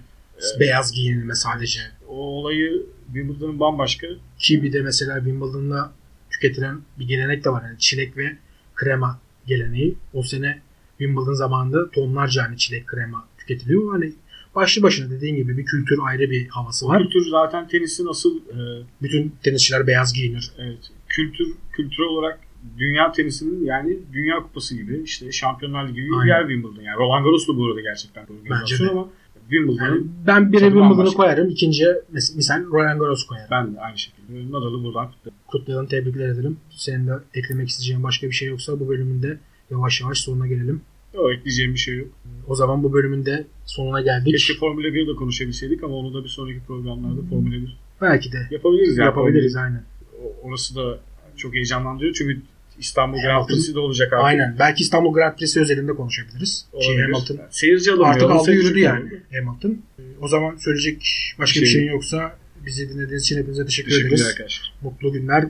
[0.59, 1.80] beyaz giyinilme sadece.
[2.07, 4.07] o olayı Wimbledon'ın bambaşka.
[4.39, 5.91] Ki bir de mesela Wimbledon'da
[6.32, 7.63] tüketilen bir gelenek de var.
[7.63, 8.38] Yani çilek ve
[8.76, 9.95] krema geleneği.
[10.13, 10.61] O sene
[10.97, 13.91] Wimbledon zamanında tonlarca hani çilek krema tüketiliyor.
[13.91, 14.14] Hani
[14.56, 17.04] başlı başına dediğin gibi bir kültür ayrı bir havası var.
[17.04, 20.52] kültür zaten tenisin asıl e, Bütün tenisçiler beyaz giyinir.
[20.58, 22.39] evet, kültür kültürel olarak
[22.78, 26.84] dünya tenisinin yani dünya kupası gibi işte şampiyonlar ligi gibi bir yer Wimbledon.
[26.84, 28.89] Yani Roland Garros da bu arada gerçekten doğru Bence de.
[28.89, 29.10] ama
[29.50, 31.50] Wimbledon'ın Yani ben Tabii Wimbledon'u koyarım.
[31.50, 33.48] ikinciye misal Roland Garros koyarım.
[33.52, 35.38] ben de aynı şekilde Nadal'ı buradan kutlarım.
[35.48, 36.58] Kutlayalım, tebrikler edelim.
[36.70, 39.38] Senin de eklemek isteyeceğin başka bir şey yoksa bu bölümün de
[39.72, 40.82] yavaş yavaş sonuna gelelim.
[41.18, 42.07] Yok, ekleyeceğim bir şey yok.
[42.47, 44.32] O zaman bu bölümün de sonuna geldik.
[44.34, 48.47] Keşke Formula 1 de konuşabilseydik ama onu da bir sonraki programlarda Formula 1 Belki de
[48.51, 48.97] yapabiliriz.
[48.97, 49.05] Yani.
[49.05, 49.84] yapabiliriz aynen.
[50.24, 50.99] O- Orası da
[51.38, 52.41] çok heyecanlandırıyor çünkü
[52.80, 54.26] İstanbul Grand Prix'si de olacak artık.
[54.26, 54.55] Aynen.
[54.59, 56.65] Belki İstanbul Grand Prix'si özelinde konuşabiliriz.
[56.82, 57.13] Şey, Olabilir.
[57.13, 58.09] Hamilton Seyirci alamıyor.
[58.15, 59.09] artık aldı yürüdü yani.
[59.34, 59.82] Hamilton.
[59.99, 61.01] Ee, O zaman söyleyecek
[61.39, 64.28] başka bir Şey- şeyin yoksa bizi dinlediğiniz için hepinize teşekkür Teşekkürler ederiz.
[64.32, 64.74] arkadaşlar.
[64.82, 65.43] Mutlu günler,